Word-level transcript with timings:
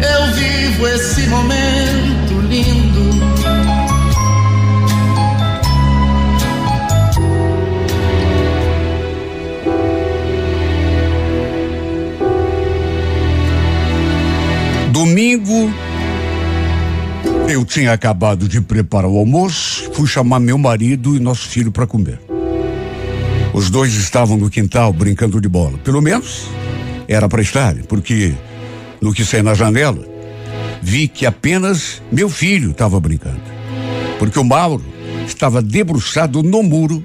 eu 0.00 0.34
vivo 0.34 0.86
esse 0.88 1.26
momento 1.28 2.40
lindo. 2.48 3.24
Domingo, 14.90 15.70
eu 17.48 17.64
tinha 17.64 17.92
acabado 17.92 18.48
de 18.48 18.60
preparar 18.60 19.10
o 19.10 19.18
almoço, 19.18 19.90
fui 19.92 20.06
chamar 20.06 20.40
meu 20.40 20.56
marido 20.56 21.14
e 21.14 21.20
nosso 21.20 21.48
filho 21.48 21.70
para 21.70 21.86
comer. 21.86 22.18
Os 23.52 23.70
dois 23.70 23.94
estavam 23.94 24.36
no 24.36 24.50
quintal 24.50 24.92
brincando 24.92 25.40
de 25.40 25.48
bola. 25.48 25.78
Pelo 25.84 26.00
menos 26.00 26.48
era 27.06 27.28
para 27.28 27.42
estar, 27.42 27.74
porque 27.86 28.34
no 29.04 29.12
que 29.12 29.22
saí 29.22 29.42
na 29.42 29.52
janela, 29.52 30.02
vi 30.80 31.06
que 31.06 31.26
apenas 31.26 32.02
meu 32.10 32.30
filho 32.30 32.70
estava 32.70 32.98
brincando. 32.98 33.42
Porque 34.18 34.38
o 34.38 34.44
Mauro 34.44 34.82
estava 35.26 35.60
debruçado 35.60 36.42
no 36.42 36.62
muro, 36.62 37.04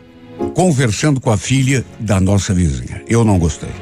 conversando 0.55 1.19
com 1.19 1.29
a 1.29 1.35
filha 1.35 1.83
da 1.99 2.17
nossa 2.21 2.53
vizinha. 2.53 3.03
Eu 3.05 3.25
não 3.25 3.37
gostei. 3.37 3.73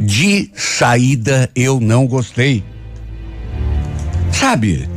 De 0.00 0.50
saída, 0.54 1.50
eu 1.54 1.78
não 1.78 2.06
gostei. 2.06 2.64
Sabe, 4.32 4.88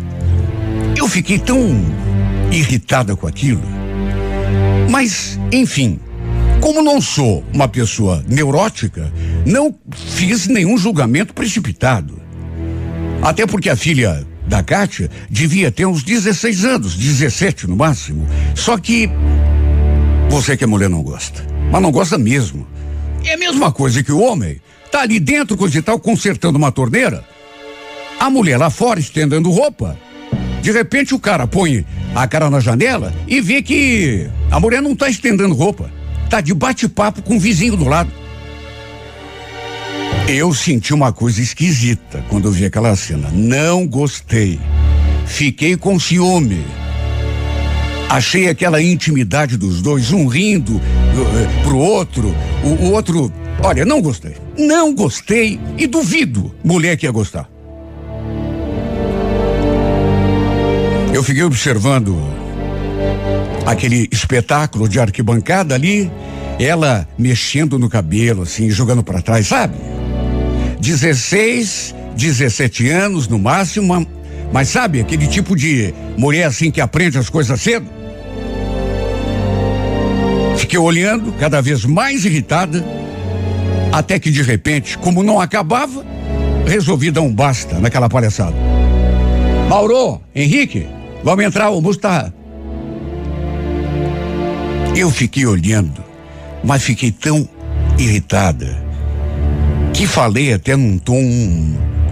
eu 0.96 1.10
fiquei 1.10 1.38
tão 1.38 1.60
irritada 2.50 3.18
com 3.18 3.28
aquilo. 3.28 3.64
Mas, 4.90 5.38
enfim, 5.52 6.00
como 6.62 6.82
não 6.82 7.00
sou 7.00 7.44
uma 7.54 7.68
pessoa 7.68 8.24
neurótica, 8.28 9.12
não 9.46 9.74
fiz 9.92 10.48
nenhum 10.48 10.78
julgamento 10.78 11.34
precipitado. 11.34 12.20
Até 13.22 13.46
porque 13.46 13.70
a 13.70 13.76
filha 13.76 14.26
da 14.48 14.64
Kátia 14.64 15.10
devia 15.30 15.72
ter 15.72 15.86
uns 15.86 16.04
16 16.04 16.66
anos, 16.66 16.96
17 16.96 17.68
no 17.68 17.76
máximo. 17.76 18.28
Só 18.56 18.78
que 18.78 19.10
você 20.30 20.56
que 20.56 20.64
é 20.64 20.68
mulher 20.68 20.90
não 20.90 21.04
gosta. 21.04 21.46
Mas 21.72 21.82
não 21.82 21.92
gosta 21.92 22.18
mesmo. 22.18 22.68
É 23.26 23.34
a 23.34 23.38
mesma 23.38 23.72
coisa 23.72 24.04
que 24.04 24.12
o 24.12 24.20
homem 24.22 24.62
tá 24.92 25.02
ali 25.02 25.20
dentro, 25.20 25.58
coisa 25.58 25.78
e 25.78 25.82
tal, 25.82 26.00
consertando 26.00 26.58
uma 26.58 26.72
torneira. 26.72 27.24
A 28.20 28.30
mulher 28.30 28.58
lá 28.58 28.70
fora 28.70 29.00
estendendo 29.00 29.50
roupa. 29.52 29.98
De 30.62 30.72
repente 30.72 31.14
o 31.14 31.20
cara 31.20 31.46
põe 31.46 31.86
a 32.16 32.28
cara 32.28 32.50
na 32.50 32.60
janela 32.60 33.14
e 33.28 33.42
vê 33.42 33.62
que 33.62 34.28
a 34.50 34.60
mulher 34.60 34.82
não 34.82 34.96
tá 34.96 35.10
estendendo 35.10 35.54
roupa. 35.54 35.92
Tá 36.30 36.42
de 36.42 36.54
bate-papo 36.54 37.22
com 37.22 37.38
o 37.38 37.40
vizinho 37.40 37.78
do 37.78 37.86
lado. 37.86 38.12
Eu 40.28 40.54
senti 40.54 40.94
uma 40.94 41.14
coisa 41.14 41.42
esquisita 41.42 42.24
quando 42.28 42.50
eu 42.50 42.52
vi 42.52 42.66
aquela 42.66 42.96
cena. 42.98 43.30
Não 43.32 43.88
gostei. 43.88 44.60
Fiquei 45.26 45.78
com 45.78 45.98
ciúme. 45.98 46.66
Achei 48.10 48.50
aquela 48.50 48.82
intimidade 48.82 49.58
dos 49.58 49.82
dois, 49.82 50.12
um 50.12 50.28
rindo 50.28 50.78
uh, 50.78 51.64
pro 51.64 51.78
outro, 51.78 52.36
o, 52.64 52.86
o 52.86 52.92
outro. 52.92 53.32
Olha, 53.64 53.86
não 53.86 54.02
gostei. 54.02 54.36
Não 54.58 54.94
gostei 54.94 55.60
e 55.78 55.88
duvido 55.88 56.54
mulher 56.64 56.98
que 56.98 57.06
ia 57.06 57.12
gostar. 57.12 57.50
Eu 61.14 61.24
fiquei 61.24 61.44
observando 61.44 62.16
aquele 63.68 64.08
espetáculo 64.14 64.88
de 64.88 64.98
arquibancada 64.98 65.76
ali, 65.76 66.10
ela 66.58 67.06
mexendo 67.18 67.78
no 67.78 67.90
cabelo, 67.90 68.44
assim, 68.44 68.70
jogando 68.70 69.04
para 69.04 69.22
trás, 69.22 69.48
sabe? 69.48 69.76
16, 70.80 71.94
17 72.16 72.90
anos 72.90 73.28
no 73.28 73.38
máximo, 73.38 74.08
mas 74.54 74.70
sabe 74.70 75.02
aquele 75.02 75.28
tipo 75.28 75.54
de 75.54 75.94
mulher 76.18 76.46
assim 76.46 76.72
que 76.72 76.80
aprende 76.80 77.18
as 77.18 77.30
coisas 77.30 77.60
cedo? 77.60 77.86
Fiquei 80.56 80.80
olhando, 80.80 81.34
cada 81.34 81.62
vez 81.62 81.84
mais 81.84 82.24
irritada, 82.24 82.84
até 83.92 84.18
que 84.18 84.32
de 84.32 84.42
repente, 84.42 84.98
como 84.98 85.22
não 85.22 85.42
acabava, 85.42 86.06
resolvi 86.66 87.12
dar 87.12 87.22
um 87.22 87.34
basta 87.34 87.80
naquela 87.80 88.08
palhaçada. 88.08 88.56
Mauro, 89.68 90.22
Henrique, 90.34 90.88
vamos 91.22 91.44
entrar, 91.44 91.70
o 91.70 91.74
almoço 91.74 92.00
tá. 92.00 92.32
Eu 94.98 95.12
fiquei 95.12 95.46
olhando, 95.46 96.04
mas 96.64 96.82
fiquei 96.82 97.12
tão 97.12 97.48
irritada 98.00 98.84
que 99.94 100.08
falei 100.08 100.52
até 100.52 100.76
num 100.76 100.98
tom 100.98 101.22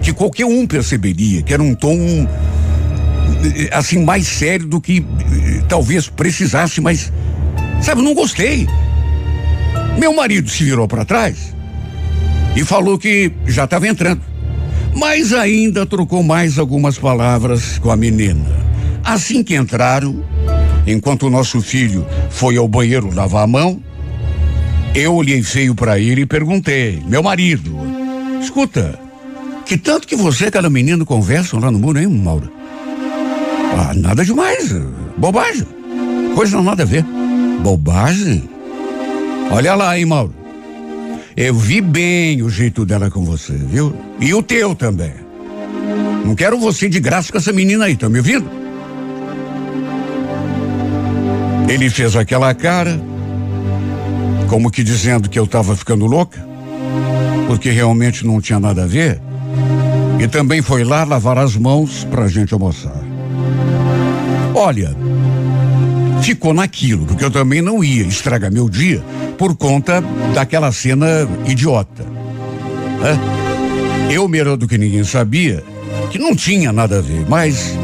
que 0.00 0.12
qualquer 0.12 0.46
um 0.46 0.64
perceberia, 0.68 1.42
que 1.42 1.52
era 1.52 1.60
um 1.60 1.74
tom 1.74 1.98
assim 3.72 4.04
mais 4.04 4.28
sério 4.28 4.68
do 4.68 4.80
que 4.80 5.04
talvez 5.68 6.08
precisasse, 6.08 6.80
mas 6.80 7.12
sabe, 7.82 8.02
não 8.02 8.14
gostei. 8.14 8.68
Meu 9.98 10.14
marido 10.14 10.48
se 10.48 10.62
virou 10.62 10.86
para 10.86 11.04
trás 11.04 11.52
e 12.54 12.64
falou 12.64 12.96
que 12.96 13.32
já 13.48 13.64
estava 13.64 13.88
entrando, 13.88 14.22
mas 14.94 15.32
ainda 15.32 15.84
trocou 15.86 16.22
mais 16.22 16.56
algumas 16.56 16.96
palavras 16.96 17.78
com 17.78 17.90
a 17.90 17.96
menina. 17.96 18.46
Assim 19.02 19.42
que 19.42 19.56
entraram, 19.56 20.22
enquanto 20.86 21.24
o 21.24 21.30
nosso 21.30 21.60
filho 21.60 22.06
foi 22.30 22.56
ao 22.56 22.68
banheiro 22.68 23.12
lavar 23.14 23.44
a 23.44 23.46
mão, 23.46 23.82
eu 24.94 25.14
olhei 25.14 25.42
feio 25.42 25.74
para 25.74 25.98
ele 25.98 26.22
e 26.22 26.26
perguntei: 26.26 27.02
Meu 27.06 27.22
marido, 27.22 27.76
escuta, 28.40 28.98
que 29.66 29.76
tanto 29.76 30.06
que 30.06 30.16
você 30.16 30.44
e 30.44 30.48
aquela 30.48 30.70
menina 30.70 31.04
conversam 31.04 31.60
lá 31.60 31.70
no 31.70 31.78
muro, 31.78 31.98
hein, 31.98 32.06
Mauro? 32.06 32.50
Ah, 33.76 33.92
nada 33.94 34.24
demais, 34.24 34.72
bobagem. 35.18 35.66
Coisa 36.34 36.56
não 36.56 36.64
nada 36.64 36.82
a 36.82 36.86
ver. 36.86 37.04
Bobagem? 37.62 38.48
Olha 39.50 39.74
lá, 39.74 39.98
hein, 39.98 40.06
Mauro. 40.06 40.34
Eu 41.36 41.54
vi 41.54 41.82
bem 41.82 42.42
o 42.42 42.48
jeito 42.48 42.86
dela 42.86 43.10
com 43.10 43.24
você, 43.24 43.52
viu? 43.52 43.94
E 44.18 44.32
o 44.32 44.42
teu 44.42 44.74
também. 44.74 45.12
Não 46.24 46.34
quero 46.34 46.58
você 46.58 46.88
de 46.88 46.98
graça 46.98 47.30
com 47.30 47.38
essa 47.38 47.52
menina 47.52 47.84
aí, 47.84 47.96
tá 47.96 48.08
me 48.08 48.18
ouvindo? 48.18 48.65
Ele 51.68 51.90
fez 51.90 52.14
aquela 52.14 52.54
cara, 52.54 53.00
como 54.48 54.70
que 54.70 54.84
dizendo 54.84 55.28
que 55.28 55.38
eu 55.38 55.44
estava 55.44 55.74
ficando 55.74 56.06
louca, 56.06 56.46
porque 57.48 57.70
realmente 57.70 58.24
não 58.24 58.40
tinha 58.40 58.60
nada 58.60 58.84
a 58.84 58.86
ver. 58.86 59.20
E 60.20 60.28
também 60.28 60.62
foi 60.62 60.84
lá 60.84 61.04
lavar 61.04 61.38
as 61.38 61.56
mãos 61.56 62.04
pra 62.04 62.28
gente 62.28 62.54
almoçar. 62.54 63.02
Olha, 64.54 64.96
ficou 66.22 66.54
naquilo, 66.54 67.04
porque 67.04 67.24
eu 67.24 67.30
também 67.30 67.60
não 67.60 67.82
ia 67.84 68.04
estragar 68.04 68.50
meu 68.50 68.68
dia 68.68 69.02
por 69.36 69.54
conta 69.56 70.02
daquela 70.34 70.72
cena 70.72 71.28
idiota. 71.46 72.04
Né? 73.00 73.18
Eu, 74.10 74.28
melhor 74.28 74.56
do 74.56 74.68
que 74.68 74.78
ninguém 74.78 75.04
sabia, 75.04 75.62
que 76.10 76.18
não 76.18 76.34
tinha 76.34 76.72
nada 76.72 76.98
a 76.98 77.02
ver, 77.02 77.26
mas 77.28 77.76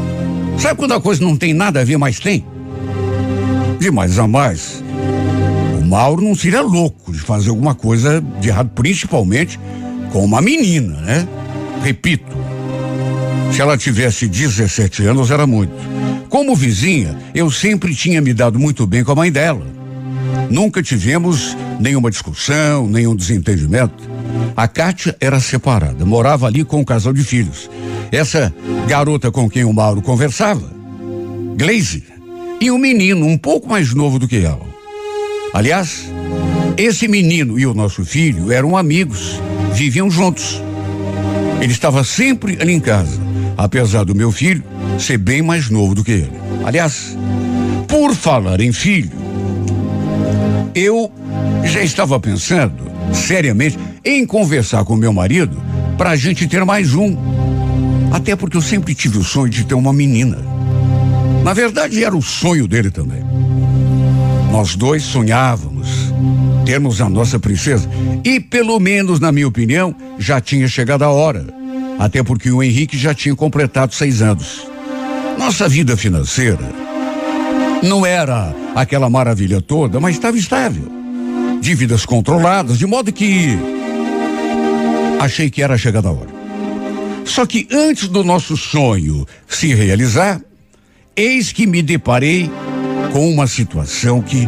sabe 0.57 0.79
quando 0.79 0.93
a 0.93 1.01
coisa 1.01 1.23
não 1.23 1.35
tem 1.35 1.53
nada 1.53 1.81
a 1.81 1.83
ver, 1.83 1.97
mas 1.97 2.19
tem? 2.19 2.45
De 3.83 3.91
mais 3.91 4.17
a 4.17 4.25
mais, 4.25 4.81
o 5.77 5.85
Mauro 5.85 6.21
não 6.21 6.33
seria 6.33 6.61
louco 6.61 7.11
de 7.11 7.19
fazer 7.19 7.49
alguma 7.49 7.75
coisa 7.75 8.23
de 8.39 8.47
errado, 8.47 8.69
principalmente 8.69 9.59
com 10.09 10.23
uma 10.23 10.41
menina, 10.41 11.01
né? 11.01 11.27
Repito, 11.83 12.33
se 13.51 13.61
ela 13.61 13.77
tivesse 13.77 14.25
17 14.25 15.05
anos 15.05 15.29
era 15.31 15.45
muito. 15.45 15.73
Como 16.29 16.55
vizinha, 16.55 17.19
eu 17.35 17.51
sempre 17.51 17.93
tinha 17.93 18.21
me 18.21 18.33
dado 18.33 18.57
muito 18.57 18.87
bem 18.87 19.03
com 19.03 19.11
a 19.11 19.15
mãe 19.15 19.29
dela. 19.29 19.67
Nunca 20.49 20.81
tivemos 20.81 21.57
nenhuma 21.77 22.09
discussão, 22.09 22.87
nenhum 22.87 23.13
desentendimento. 23.13 24.09
A 24.55 24.65
Kátia 24.65 25.13
era 25.19 25.41
separada, 25.41 26.05
morava 26.05 26.47
ali 26.47 26.63
com 26.63 26.79
um 26.79 26.85
casal 26.85 27.11
de 27.11 27.21
filhos. 27.25 27.69
Essa 28.13 28.55
garota 28.87 29.29
com 29.29 29.49
quem 29.49 29.65
o 29.65 29.73
Mauro 29.73 30.01
conversava, 30.01 30.71
Glaze, 31.57 32.12
e 32.63 32.71
um 32.71 32.77
menino 32.77 33.25
um 33.25 33.37
pouco 33.37 33.67
mais 33.67 33.93
novo 33.93 34.17
do 34.17 34.25
que 34.25 34.37
ela. 34.37 34.65
Aliás, 35.53 36.09
esse 36.77 37.09
menino 37.09 37.59
e 37.59 37.65
o 37.65 37.73
nosso 37.73 38.05
filho 38.05 38.53
eram 38.53 38.77
amigos, 38.77 39.41
viviam 39.73 40.09
juntos. 40.09 40.63
Ele 41.59 41.73
estava 41.73 42.05
sempre 42.05 42.57
ali 42.61 42.71
em 42.71 42.79
casa, 42.79 43.19
apesar 43.57 44.05
do 44.05 44.15
meu 44.15 44.31
filho 44.31 44.63
ser 44.97 45.17
bem 45.17 45.41
mais 45.41 45.69
novo 45.69 45.93
do 45.93 46.05
que 46.05 46.11
ele. 46.11 46.31
Aliás, 46.63 47.17
por 47.85 48.15
falar 48.15 48.61
em 48.61 48.71
filho, 48.71 49.11
eu 50.73 51.11
já 51.65 51.83
estava 51.83 52.17
pensando 52.17 52.81
seriamente 53.13 53.77
em 54.05 54.25
conversar 54.25 54.85
com 54.85 54.95
meu 54.95 55.11
marido 55.11 55.61
para 55.97 56.11
a 56.11 56.15
gente 56.15 56.47
ter 56.47 56.63
mais 56.63 56.95
um. 56.95 57.17
Até 58.09 58.37
porque 58.37 58.55
eu 58.55 58.61
sempre 58.61 58.95
tive 58.95 59.17
o 59.17 59.23
sonho 59.23 59.49
de 59.49 59.65
ter 59.65 59.73
uma 59.73 59.91
menina. 59.91 60.52
Na 61.43 61.53
verdade, 61.53 62.03
era 62.03 62.15
o 62.15 62.21
sonho 62.21 62.67
dele 62.67 62.89
também. 62.89 63.21
Nós 64.51 64.75
dois 64.75 65.03
sonhávamos 65.03 66.13
termos 66.63 67.01
a 67.01 67.09
nossa 67.09 67.39
princesa. 67.39 67.89
E, 68.23 68.39
pelo 68.39 68.79
menos, 68.79 69.19
na 69.19 69.31
minha 69.31 69.47
opinião, 69.47 69.95
já 70.17 70.39
tinha 70.39 70.67
chegado 70.67 71.03
a 71.03 71.09
hora. 71.09 71.45
Até 71.99 72.23
porque 72.23 72.49
o 72.49 72.63
Henrique 72.63 72.97
já 72.97 73.13
tinha 73.13 73.35
completado 73.35 73.93
seis 73.93 74.21
anos. 74.21 74.65
Nossa 75.37 75.67
vida 75.67 75.97
financeira 75.97 76.83
não 77.83 78.05
era 78.05 78.55
aquela 78.73 79.09
maravilha 79.09 79.61
toda, 79.61 79.99
mas 79.99 80.15
estava 80.15 80.37
estável. 80.37 80.85
Dívidas 81.61 82.05
controladas, 82.05 82.77
de 82.77 82.85
modo 82.85 83.11
que 83.11 83.57
achei 85.19 85.49
que 85.49 85.61
era 85.61 85.77
chegada 85.77 86.09
a 86.09 86.11
hora. 86.11 86.29
Só 87.25 87.45
que 87.45 87.67
antes 87.71 88.07
do 88.07 88.23
nosso 88.23 88.55
sonho 88.57 89.25
se 89.47 89.73
realizar, 89.73 90.41
eis 91.15 91.51
que 91.51 91.67
me 91.67 91.81
deparei 91.81 92.49
com 93.11 93.29
uma 93.29 93.45
situação 93.45 94.21
que 94.21 94.47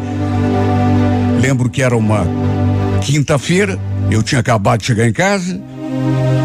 lembro 1.42 1.70
que 1.70 1.82
era 1.82 1.96
uma 1.96 2.26
quinta-feira, 3.02 3.80
eu 4.10 4.24
tinha 4.24 4.42
acabado 4.42 4.80
de 4.80 4.88
chegar 4.88 5.08
em 5.08 5.14
casa, 5.14 5.62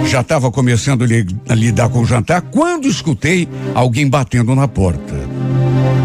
já 0.06 0.20
estava 0.20 0.50
começando 0.50 1.04
a 1.48 1.54
lidar 1.54 1.88
com 1.88 2.00
o 2.00 2.06
jantar 2.06 2.42
quando 2.42 2.86
escutei 2.86 3.48
alguém 3.74 4.08
batendo 4.08 4.54
na 4.54 4.68
porta. 4.68 5.14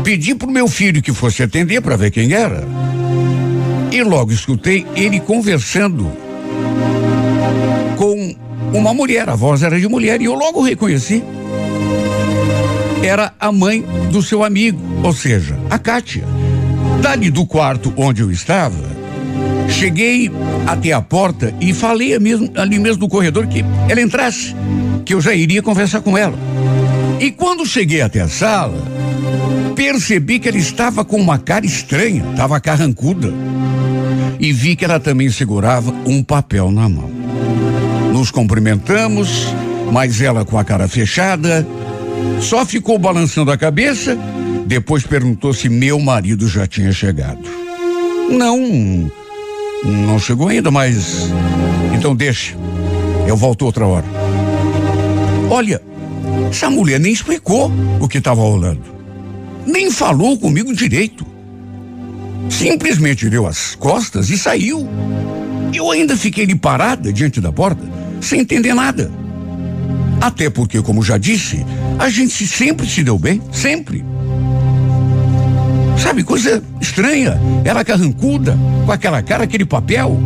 Pedi 0.04 0.36
pro 0.36 0.50
meu 0.50 0.68
filho 0.68 1.02
que 1.02 1.12
fosse 1.12 1.44
atender 1.44 1.82
para 1.82 1.98
ver 1.98 2.12
quem 2.12 2.32
era. 2.32 2.64
E 3.92 4.04
logo 4.04 4.32
escutei 4.32 4.86
ele 4.96 5.20
conversando 5.20 6.12
com 7.98 8.36
uma 8.74 8.94
mulher, 8.94 9.28
a 9.30 9.36
voz 9.36 9.64
era 9.64 9.80
de 9.80 9.88
mulher, 9.88 10.22
e 10.22 10.26
eu 10.26 10.36
logo 10.36 10.62
reconheci. 10.62 11.24
Era 13.06 13.34
a 13.40 13.52
mãe 13.52 13.86
do 14.12 14.20
seu 14.24 14.44
amigo, 14.44 14.82
ou 15.04 15.14
seja, 15.14 15.56
a 15.70 15.78
Kátia. 15.78 16.24
Dali 17.04 17.30
do 17.30 17.46
quarto 17.46 17.94
onde 17.96 18.24
eu 18.24 18.32
estava, 18.32 18.84
cheguei 19.70 20.32
até 20.66 20.92
a 20.92 21.02
porta 21.02 21.54
e 21.62 21.72
falei 21.72 22.18
mesmo, 22.18 22.50
ali 22.56 22.80
mesmo 22.80 23.02
no 23.02 23.08
corredor 23.08 23.46
que 23.46 23.64
ela 23.88 24.02
entrasse, 24.02 24.56
que 25.06 25.14
eu 25.14 25.22
já 25.22 25.36
iria 25.36 25.62
conversar 25.62 26.02
com 26.02 26.18
ela. 26.18 26.34
E 27.20 27.30
quando 27.30 27.64
cheguei 27.64 28.02
até 28.02 28.22
a 28.22 28.28
sala, 28.28 28.84
percebi 29.76 30.40
que 30.40 30.50
ela 30.50 30.58
estava 30.58 31.06
com 31.06 31.18
uma 31.18 31.38
cara 31.38 31.64
estranha, 31.64 32.26
estava 32.32 32.60
carrancuda. 32.60 33.32
E 34.40 34.52
vi 34.52 34.76
que 34.76 34.84
ela 34.84 35.00
também 35.00 35.30
segurava 35.30 35.94
um 36.08 36.24
papel 36.24 36.72
na 36.72 36.90
mão. 36.90 37.12
Nos 38.12 38.32
cumprimentamos, 38.32 39.54
mas 39.92 40.20
ela 40.22 40.44
com 40.44 40.58
a 40.58 40.64
cara 40.64 40.88
fechada, 40.88 41.68
só 42.42 42.66
ficou 42.66 42.98
balançando 42.98 43.52
a 43.52 43.58
cabeça 43.58 44.18
depois 44.66 45.06
perguntou 45.06 45.54
se 45.54 45.70
meu 45.70 46.00
marido 46.00 46.48
já 46.48 46.66
tinha 46.66 46.92
chegado. 46.92 47.48
Não, 48.30 49.12
não 49.84 50.18
chegou 50.18 50.48
ainda, 50.48 50.72
mas. 50.72 51.30
Então 51.96 52.16
deixa. 52.16 52.56
Eu 53.28 53.38
volto 53.38 53.64
outra 53.64 53.86
hora. 53.86 54.06
Olha, 55.50 55.80
essa 56.50 56.70
mulher 56.70 57.00
nem 57.00 57.14
explicou 57.14 57.72
o 58.00 58.08
que 58.08 58.18
estava 58.18 58.42
rolando. 58.42 58.82
Nem 59.66 59.92
falou 59.92 60.38
comigo 60.38 60.74
direito. 60.74 61.26
Simplesmente 62.50 63.30
deu 63.30 63.46
as 63.46 63.76
costas 63.76 64.30
e 64.30 64.38
saiu. 64.38 64.88
Eu 65.74 65.92
ainda 65.92 66.18
fiquei 66.18 66.44
ali 66.44 66.56
parada 66.56 67.14
diante 67.14 67.40
da 67.40 67.52
porta, 67.52 67.84
sem 68.20 68.42
entender 68.42 68.74
nada. 68.74 69.12
Até 70.22 70.50
porque, 70.50 70.82
como 70.82 71.04
já 71.04 71.18
disse, 71.18 71.66
a 72.00 72.10
gente 72.10 72.48
sempre 72.48 72.88
se 72.88 73.04
deu 73.04 73.18
bem, 73.18 73.42
sempre. 73.52 74.04
Sabe, 75.98 76.24
coisa 76.24 76.64
estranha. 76.82 77.40
Ela 77.64 77.84
carrancuda, 77.84 78.58
com 78.86 78.92
aquela 78.92 79.22
cara, 79.22 79.44
aquele 79.44 79.66
papel. 79.66 80.20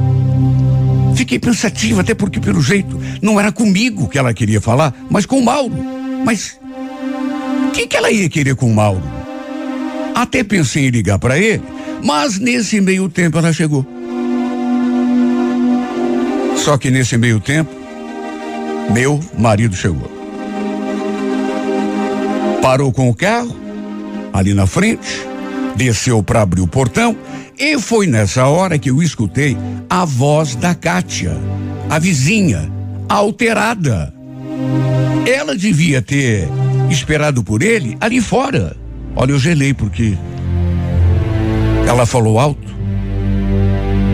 Fiquei 1.16 1.40
pensativa, 1.40 2.02
até 2.02 2.14
porque, 2.14 2.40
pelo 2.40 2.62
jeito, 2.62 3.00
não 3.22 3.40
era 3.40 3.52
comigo 3.52 4.08
que 4.08 4.18
ela 4.18 4.34
queria 4.34 4.62
falar, 4.62 4.94
mas 5.10 5.26
com 5.26 5.40
o 5.40 5.46
Mauro. 5.46 5.76
Mas 6.26 6.60
o 7.68 7.72
que, 7.72 7.88
que 7.88 7.98
ela 7.98 8.12
ia 8.12 8.30
querer 8.30 8.56
com 8.56 8.70
o 8.70 8.76
Mauro? 8.76 9.04
Até 10.16 10.44
pensei 10.44 10.88
em 10.88 10.90
ligar 10.90 11.20
para 11.20 11.38
ele, 11.38 11.64
mas 12.04 12.40
nesse 12.40 12.82
meio 12.82 13.08
tempo 13.10 13.38
ela 13.38 13.54
chegou. 13.54 13.86
Só 16.58 16.78
que 16.78 16.92
nesse 16.92 17.18
meio 17.18 17.40
tempo, 17.40 17.72
meu 18.94 19.20
marido 19.38 19.76
chegou. 19.76 20.10
Parou 22.62 22.92
com 22.92 23.10
o 23.10 23.16
carro, 23.16 23.56
ali 24.34 24.54
na 24.54 24.66
frente, 24.66 25.26
desceu 25.76 26.22
para 26.22 26.42
abrir 26.42 26.62
o 26.62 26.68
portão 26.68 27.16
e 27.58 27.78
foi 27.80 28.08
nessa 28.08 28.46
hora 28.48 28.78
que 28.78 28.90
eu 28.90 29.02
escutei 29.02 29.58
a 29.90 30.06
voz 30.06 30.56
da 30.56 30.74
Kátia, 30.74 31.38
a 31.90 32.00
vizinha, 32.00 32.72
alterada. 33.08 34.14
Ela 35.28 35.56
devia 35.56 36.02
ter 36.02 36.48
esperado 36.90 37.44
por 37.44 37.62
ele 37.62 37.98
ali 38.00 38.22
fora. 38.22 38.76
Olha, 39.16 39.32
eu 39.32 39.40
gelei 39.40 39.74
porque 39.74 40.18
ela 41.88 42.06
falou 42.06 42.40
alto 42.40 42.70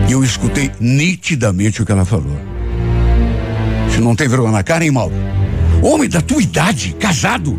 e 0.08 0.12
eu 0.12 0.24
escutei 0.24 0.70
nitidamente 0.80 1.82
o 1.82 1.86
que 1.86 1.92
ela 1.92 2.04
falou. 2.04 2.45
Você 3.96 4.02
não 4.02 4.14
tem 4.14 4.28
vergonha 4.28 4.52
na 4.52 4.62
cara, 4.62 4.84
hein, 4.84 4.90
Mauro? 4.90 5.14
Homem 5.82 6.06
da 6.06 6.20
tua 6.20 6.42
idade, 6.42 6.94
casado, 7.00 7.58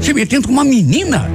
se 0.00 0.14
metendo 0.14 0.46
com 0.46 0.54
uma 0.54 0.62
menina. 0.62 1.28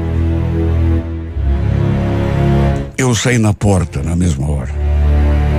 Eu 2.97 3.13
saí 3.13 3.37
na 3.37 3.53
porta 3.53 4.01
na 4.01 4.15
mesma 4.15 4.49
hora. 4.49 4.73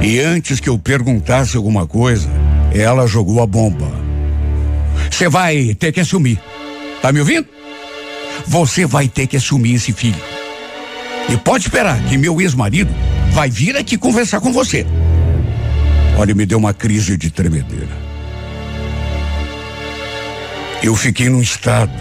E 0.01 0.19
antes 0.21 0.59
que 0.59 0.71
eu 0.71 0.79
perguntasse 0.79 1.55
alguma 1.55 1.87
coisa, 1.87 2.31
ela 2.75 3.07
jogou 3.07 3.43
a 3.43 3.47
bomba. 3.47 3.93
Você 5.11 5.29
vai 5.29 5.75
ter 5.75 5.93
que 5.93 6.01
assumir. 6.01 6.41
Tá 7.03 7.13
me 7.13 7.21
ouvindo? 7.21 7.47
Você 8.47 8.87
vai 8.87 9.07
ter 9.07 9.27
que 9.27 9.37
assumir 9.37 9.75
esse 9.75 9.93
filho. 9.93 10.23
E 11.29 11.37
pode 11.37 11.65
esperar 11.65 12.03
que 12.05 12.17
meu 12.17 12.41
ex-marido 12.41 12.91
vai 13.33 13.51
vir 13.51 13.77
aqui 13.77 13.99
conversar 13.99 14.41
com 14.41 14.51
você. 14.51 14.87
Olha, 16.17 16.35
me 16.35 16.47
deu 16.47 16.57
uma 16.57 16.73
crise 16.73 17.19
de 17.19 17.31
tremedeira. 17.31 18.12
Eu 20.83 20.97
fiquei 20.97 21.29
num 21.29 21.41
estado 21.41 21.93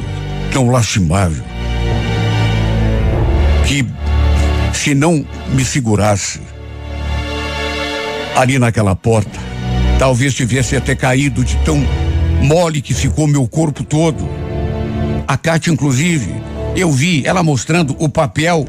tão 0.51 0.69
lastimável 0.69 1.43
que 3.67 3.85
se 4.73 4.95
não 4.95 5.23
me 5.53 5.63
segurasse 5.63 6.41
ali 8.35 8.57
naquela 8.57 8.95
porta, 8.95 9.39
talvez 9.99 10.33
tivesse 10.33 10.75
até 10.75 10.95
caído 10.95 11.45
de 11.45 11.55
tão 11.57 11.85
mole 12.41 12.81
que 12.81 12.93
ficou 12.93 13.27
meu 13.27 13.47
corpo 13.47 13.83
todo. 13.83 14.27
A 15.27 15.37
Cátia, 15.37 15.71
inclusive, 15.71 16.33
eu 16.75 16.91
vi 16.91 17.23
ela 17.25 17.43
mostrando 17.43 17.95
o 17.99 18.09
papel, 18.09 18.67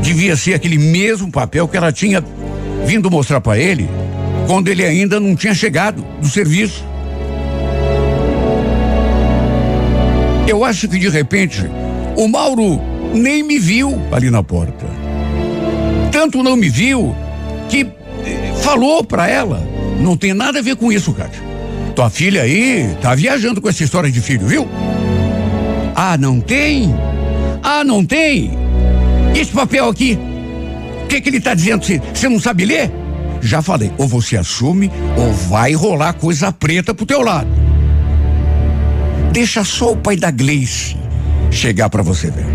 devia 0.00 0.36
ser 0.36 0.54
aquele 0.54 0.78
mesmo 0.78 1.30
papel 1.30 1.68
que 1.68 1.76
ela 1.76 1.92
tinha 1.92 2.24
vindo 2.86 3.10
mostrar 3.10 3.42
para 3.42 3.58
ele 3.58 3.88
quando 4.46 4.68
ele 4.68 4.82
ainda 4.82 5.20
não 5.20 5.36
tinha 5.36 5.54
chegado 5.54 6.02
do 6.18 6.28
serviço. 6.28 6.82
Eu 10.48 10.64
acho 10.64 10.88
que 10.88 10.98
de 10.98 11.08
repente 11.08 11.62
o 12.16 12.26
Mauro 12.26 12.80
nem 13.14 13.44
me 13.44 13.58
viu 13.58 14.00
ali 14.10 14.30
na 14.30 14.42
porta 14.42 14.98
tanto 16.18 16.42
não 16.42 16.56
me 16.56 16.68
viu 16.68 17.14
que 17.68 17.86
eh, 18.26 18.52
falou 18.62 19.04
para 19.04 19.28
ela. 19.28 19.62
Não 20.00 20.16
tem 20.16 20.34
nada 20.34 20.58
a 20.58 20.62
ver 20.62 20.74
com 20.74 20.90
isso, 20.90 21.12
Kátia. 21.12 21.40
Tua 21.94 22.10
filha 22.10 22.42
aí 22.42 22.92
tá 23.00 23.14
viajando 23.14 23.60
com 23.60 23.68
essa 23.68 23.84
história 23.84 24.10
de 24.10 24.20
filho, 24.20 24.44
viu? 24.44 24.68
Ah, 25.94 26.18
não 26.18 26.40
tem? 26.40 26.92
Ah, 27.62 27.84
não 27.84 28.04
tem? 28.04 28.50
Esse 29.32 29.52
papel 29.52 29.88
aqui? 29.88 30.18
O 31.04 31.06
que, 31.06 31.20
que 31.20 31.28
ele 31.28 31.40
tá 31.40 31.54
dizendo? 31.54 31.84
Você 31.84 32.28
não 32.28 32.40
sabe 32.40 32.64
ler? 32.64 32.90
Já 33.40 33.62
falei, 33.62 33.92
ou 33.96 34.08
você 34.08 34.36
assume 34.36 34.90
ou 35.16 35.32
vai 35.32 35.72
rolar 35.74 36.14
coisa 36.14 36.50
preta 36.50 36.92
pro 36.92 37.06
teu 37.06 37.22
lado. 37.22 37.48
Deixa 39.32 39.64
só 39.64 39.92
o 39.92 39.96
pai 39.96 40.16
da 40.16 40.30
Gleice 40.30 40.96
chegar 41.50 41.88
para 41.88 42.02
você 42.02 42.30
ver. 42.30 42.46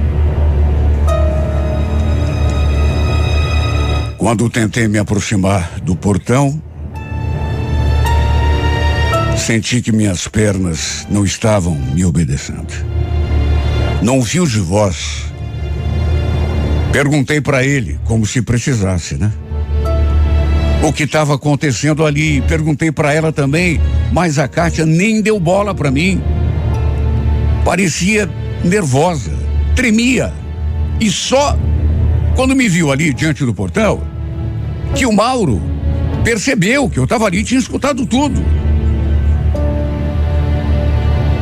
Quando 4.18 4.50
tentei 4.50 4.88
me 4.88 4.98
aproximar 4.98 5.80
do 5.82 5.96
portão, 5.96 6.62
Senti 9.38 9.82
que 9.82 9.92
minhas 9.92 10.26
pernas 10.26 11.06
não 11.10 11.26
estavam 11.26 11.76
me 11.76 12.06
obedecendo. 12.06 12.74
Não 14.02 14.24
fio 14.24 14.48
de 14.48 14.60
voz. 14.60 15.26
Perguntei 16.94 17.42
para 17.42 17.62
ele, 17.62 18.00
como 18.06 18.26
se 18.26 18.42
precisasse, 18.42 19.16
né? 19.16 19.32
O 20.82 20.94
que 20.94 21.04
estava 21.04 21.36
acontecendo 21.36 22.06
ali. 22.06 22.42
Perguntei 22.48 22.90
para 22.90 23.14
ela 23.14 23.34
também, 23.34 23.82
mas 24.14 24.40
a 24.40 24.48
Kátia 24.48 24.86
nem 24.86 25.22
deu 25.22 25.38
bola 25.40 25.76
para 25.76 25.92
mim. 25.92 26.22
Parecia 27.64 28.30
nervosa, 28.64 29.32
tremia. 29.76 30.34
E 31.00 31.10
só 31.10 31.58
quando 32.36 32.56
me 32.56 32.68
viu 32.68 32.92
ali 32.92 33.14
diante 33.14 33.46
do 33.46 33.54
portão, 33.54 34.02
que 34.96 35.06
o 35.06 35.14
Mauro 35.14 35.62
percebeu 36.24 36.90
que 36.90 36.98
eu 37.00 37.04
estava 37.04 37.26
ali 37.26 37.40
e 37.40 37.44
tinha 37.44 37.60
escutado 37.60 38.06
tudo. 38.06 38.44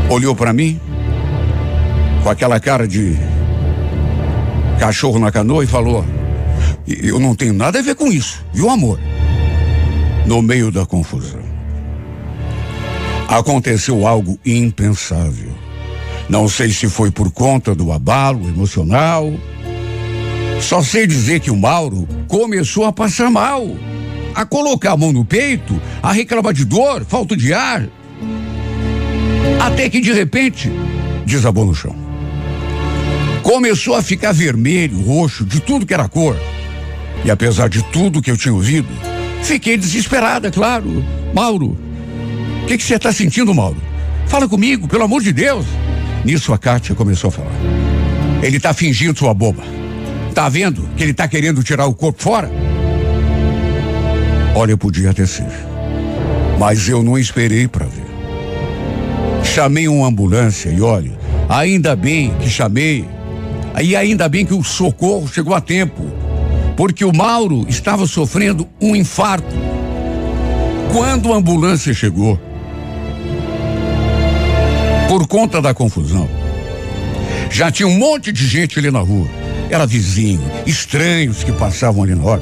Olhou 0.09 0.35
para 0.35 0.51
mim 0.51 0.79
com 2.23 2.29
aquela 2.29 2.59
cara 2.59 2.87
de 2.87 3.15
cachorro 4.79 5.19
na 5.19 5.31
canoa 5.31 5.63
e 5.63 5.67
falou: 5.67 6.05
Eu 6.87 7.19
não 7.19 7.35
tenho 7.35 7.53
nada 7.53 7.79
a 7.79 7.81
ver 7.81 7.95
com 7.95 8.11
isso, 8.11 8.43
viu, 8.53 8.69
amor? 8.69 8.99
No 10.25 10.41
meio 10.41 10.71
da 10.71 10.85
confusão, 10.85 11.41
aconteceu 13.27 14.05
algo 14.05 14.37
impensável. 14.45 15.70
Não 16.31 16.47
sei 16.47 16.69
se 16.69 16.87
foi 16.87 17.11
por 17.11 17.29
conta 17.29 17.75
do 17.75 17.91
abalo 17.91 18.47
emocional. 18.47 19.33
Só 20.61 20.81
sei 20.81 21.05
dizer 21.05 21.41
que 21.41 21.51
o 21.51 21.57
Mauro 21.57 22.07
começou 22.25 22.85
a 22.85 22.93
passar 22.93 23.29
mal, 23.29 23.67
a 24.33 24.45
colocar 24.45 24.93
a 24.93 24.97
mão 24.97 25.11
no 25.11 25.25
peito, 25.25 25.79
a 26.01 26.13
reclamar 26.13 26.53
de 26.53 26.63
dor, 26.63 27.03
falta 27.03 27.35
de 27.35 27.53
ar. 27.53 27.85
Até 29.59 29.89
que 29.89 29.99
de 29.99 30.13
repente 30.13 30.71
desabou 31.25 31.65
no 31.65 31.75
chão. 31.75 31.93
Começou 33.43 33.93
a 33.93 34.01
ficar 34.01 34.31
vermelho, 34.31 35.01
roxo, 35.01 35.43
de 35.43 35.59
tudo 35.59 35.85
que 35.85 35.93
era 35.93 36.07
cor. 36.07 36.37
E 37.25 37.29
apesar 37.29 37.67
de 37.67 37.83
tudo 37.91 38.21
que 38.21 38.31
eu 38.31 38.37
tinha 38.37 38.53
ouvido, 38.53 38.87
fiquei 39.43 39.75
desesperada, 39.75 40.49
claro. 40.49 41.03
Mauro, 41.33 41.77
o 42.63 42.67
que 42.67 42.77
você 42.77 42.95
está 42.95 43.11
sentindo, 43.11 43.53
Mauro? 43.53 43.81
Fala 44.27 44.47
comigo, 44.47 44.87
pelo 44.87 45.03
amor 45.03 45.21
de 45.21 45.33
Deus. 45.33 45.65
Nisso 46.23 46.53
a 46.53 46.57
Kátia 46.57 46.93
começou 46.93 47.29
a 47.29 47.31
falar. 47.31 47.51
Ele 48.43 48.57
está 48.57 48.73
fingindo 48.73 49.17
sua 49.17 49.33
boba. 49.33 49.63
Tá 50.33 50.47
vendo 50.47 50.87
que 50.95 51.03
ele 51.03 51.11
está 51.11 51.27
querendo 51.27 51.63
tirar 51.63 51.85
o 51.87 51.93
corpo 51.93 52.21
fora? 52.21 52.49
Olha, 54.55 54.77
podia 54.77 55.11
até 55.11 55.25
ser. 55.25 55.51
Mas 56.59 56.87
eu 56.87 57.01
não 57.01 57.17
esperei 57.17 57.67
para 57.67 57.85
ver. 57.85 58.11
Chamei 59.43 59.87
uma 59.87 60.07
ambulância 60.07 60.69
e 60.69 60.81
olha, 60.81 61.11
ainda 61.49 61.95
bem 61.95 62.33
que 62.39 62.49
chamei 62.49 63.05
e 63.81 63.95
ainda 63.95 64.29
bem 64.29 64.45
que 64.45 64.53
o 64.53 64.63
socorro 64.63 65.27
chegou 65.27 65.55
a 65.55 65.61
tempo, 65.61 66.03
porque 66.77 67.03
o 67.03 67.13
Mauro 67.13 67.65
estava 67.67 68.05
sofrendo 68.05 68.67
um 68.79 68.95
infarto. 68.95 69.55
Quando 70.93 71.33
a 71.33 71.37
ambulância 71.37 71.93
chegou, 71.93 72.39
por 75.11 75.27
conta 75.27 75.61
da 75.61 75.73
confusão, 75.73 76.25
já 77.49 77.69
tinha 77.69 77.85
um 77.85 77.97
monte 77.97 78.31
de 78.31 78.47
gente 78.47 78.79
ali 78.79 78.89
na 78.89 79.01
rua. 79.01 79.27
Era 79.69 79.85
vizinho, 79.85 80.39
estranhos 80.65 81.43
que 81.43 81.51
passavam 81.51 82.03
ali 82.03 82.15
na 82.15 82.23
hora. 82.23 82.41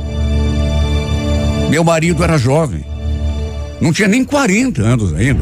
Meu 1.67 1.83
marido 1.83 2.23
era 2.23 2.38
jovem, 2.38 2.85
não 3.81 3.91
tinha 3.91 4.07
nem 4.07 4.23
40 4.23 4.83
anos 4.83 5.15
ainda, 5.15 5.41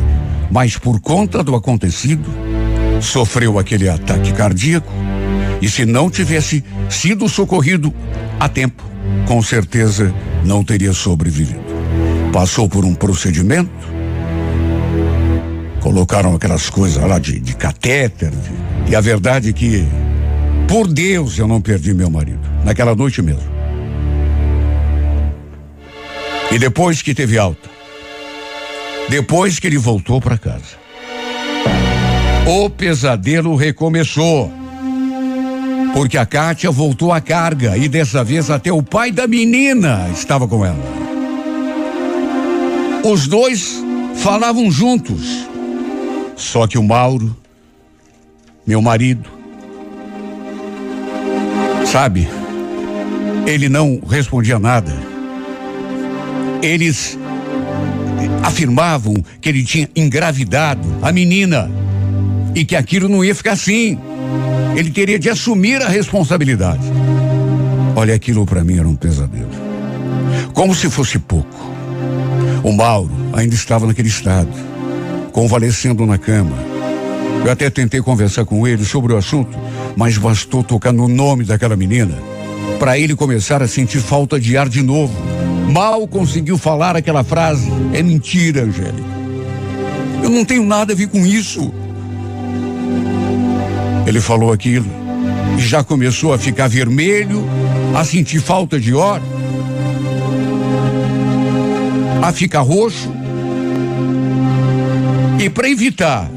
mas 0.49 0.77
por 0.77 1.01
conta 1.01 1.43
do 1.43 1.53
acontecido, 1.53 2.29
sofreu 3.01 3.59
aquele 3.59 3.89
ataque 3.89 4.31
cardíaco 4.31 4.93
e 5.61 5.69
se 5.69 5.85
não 5.85 6.09
tivesse 6.09 6.63
sido 6.89 7.27
socorrido 7.27 7.93
a 8.39 8.47
tempo, 8.47 8.81
com 9.27 9.41
certeza 9.41 10.15
não 10.45 10.63
teria 10.63 10.93
sobrevivido. 10.93 11.59
Passou 12.31 12.69
por 12.69 12.85
um 12.85 12.95
procedimento, 12.95 13.96
colocaram 15.87 16.35
aquelas 16.35 16.69
coisas 16.69 17.01
lá 17.01 17.17
de, 17.17 17.39
de 17.39 17.55
catéter, 17.55 18.29
de, 18.29 18.91
e 18.91 18.95
a 18.95 18.99
verdade 18.99 19.51
é 19.51 19.53
que, 19.53 19.87
por 20.67 20.85
Deus, 20.85 21.39
eu 21.39 21.47
não 21.47 21.61
perdi 21.61 21.93
meu 21.93 22.09
marido, 22.09 22.41
naquela 22.65 22.93
noite 22.93 23.21
mesmo. 23.21 23.49
E 26.51 26.59
depois 26.59 27.01
que 27.01 27.15
teve 27.15 27.37
alta, 27.37 27.69
depois 29.07 29.59
que 29.59 29.67
ele 29.67 29.77
voltou 29.77 30.19
para 30.19 30.37
casa, 30.37 30.75
o 32.45 32.69
pesadelo 32.69 33.55
recomeçou. 33.55 34.51
Porque 35.93 36.17
a 36.17 36.25
Kátia 36.25 36.69
voltou 36.69 37.13
à 37.13 37.21
carga 37.21 37.77
e 37.77 37.87
dessa 37.87 38.25
vez 38.25 38.49
até 38.49 38.73
o 38.73 38.83
pai 38.83 39.09
da 39.09 39.25
menina 39.25 40.09
estava 40.13 40.45
com 40.49 40.65
ela. 40.65 40.83
Os 43.05 43.25
dois 43.25 43.81
falavam 44.15 44.69
juntos. 44.69 45.47
Só 46.37 46.67
que 46.67 46.77
o 46.77 46.83
Mauro, 46.83 47.35
meu 48.65 48.79
marido, 48.79 49.27
sabe, 51.83 52.29
ele 53.47 53.67
não 53.67 53.99
respondia 54.07 54.59
nada. 54.59 54.93
Eles 56.61 57.17
afirmavam 58.43 59.15
que 59.41 59.49
ele 59.49 59.63
tinha 59.63 59.89
engravidado 59.95 60.87
a 61.01 61.11
menina 61.11 61.71
e 62.53 62.63
que 62.63 62.75
aquilo 62.75 63.09
não 63.09 63.25
ia 63.25 63.33
ficar 63.33 63.53
assim. 63.53 63.97
Ele 64.75 64.91
teria 64.91 65.17
de 65.17 65.29
assumir 65.29 65.81
a 65.81 65.89
responsabilidade. 65.89 66.83
Olha, 67.95 68.13
aquilo 68.13 68.45
para 68.45 68.63
mim 68.63 68.77
era 68.77 68.87
um 68.87 68.95
pesadelo. 68.95 69.49
Como 70.53 70.75
se 70.75 70.87
fosse 70.89 71.17
pouco. 71.17 71.71
O 72.63 72.71
Mauro 72.71 73.11
ainda 73.33 73.55
estava 73.55 73.87
naquele 73.87 74.07
estado, 74.07 74.49
convalescendo 75.37 76.03
na 76.03 76.17
cama. 76.17 76.57
Eu 77.45 77.51
até 77.51 77.69
tentei 77.69 78.01
conversar 78.01 78.43
com 78.43 78.67
ele 78.67 78.83
sobre 78.83 79.13
o 79.13 79.17
assunto, 79.17 79.55
mas 79.95 80.17
bastou 80.17 80.63
tocar 80.63 80.91
no 80.91 81.07
nome 81.07 81.43
daquela 81.43 81.75
menina 81.75 82.17
para 82.79 82.97
ele 82.97 83.15
começar 83.15 83.61
a 83.61 83.67
sentir 83.67 83.99
falta 83.99 84.39
de 84.39 84.57
ar 84.57 84.67
de 84.67 84.81
novo. 84.81 85.13
Mal 85.71 86.07
conseguiu 86.07 86.57
falar 86.57 86.95
aquela 86.95 87.23
frase. 87.23 87.71
É 87.93 88.01
mentira, 88.01 88.63
Angélica. 88.63 89.03
Eu 90.23 90.31
não 90.31 90.43
tenho 90.43 90.63
nada 90.63 90.93
a 90.93 90.95
ver 90.95 91.07
com 91.07 91.23
isso. 91.23 91.71
Ele 94.07 94.19
falou 94.19 94.51
aquilo 94.51 94.89
e 95.55 95.61
já 95.61 95.83
começou 95.83 96.33
a 96.33 96.39
ficar 96.39 96.67
vermelho, 96.67 97.45
a 97.95 98.03
sentir 98.03 98.39
falta 98.39 98.79
de 98.79 98.99
ar, 98.99 99.21
a 102.23 102.33
ficar 102.33 102.61
roxo. 102.61 103.26
E 105.39 105.49
para 105.49 105.69
evitar 105.69 106.29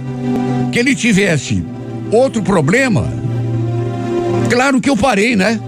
que 0.73 0.78
ele 0.78 0.95
tivesse 0.95 1.64
outro 2.12 2.42
problema, 2.42 3.12
claro 4.49 4.80
que 4.80 4.90
eu 4.90 4.97
parei, 4.97 5.35
né? 5.35 5.61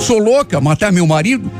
Sou 0.00 0.18
louca, 0.18 0.60
matar 0.60 0.92
meu 0.92 1.06
marido. 1.06 1.50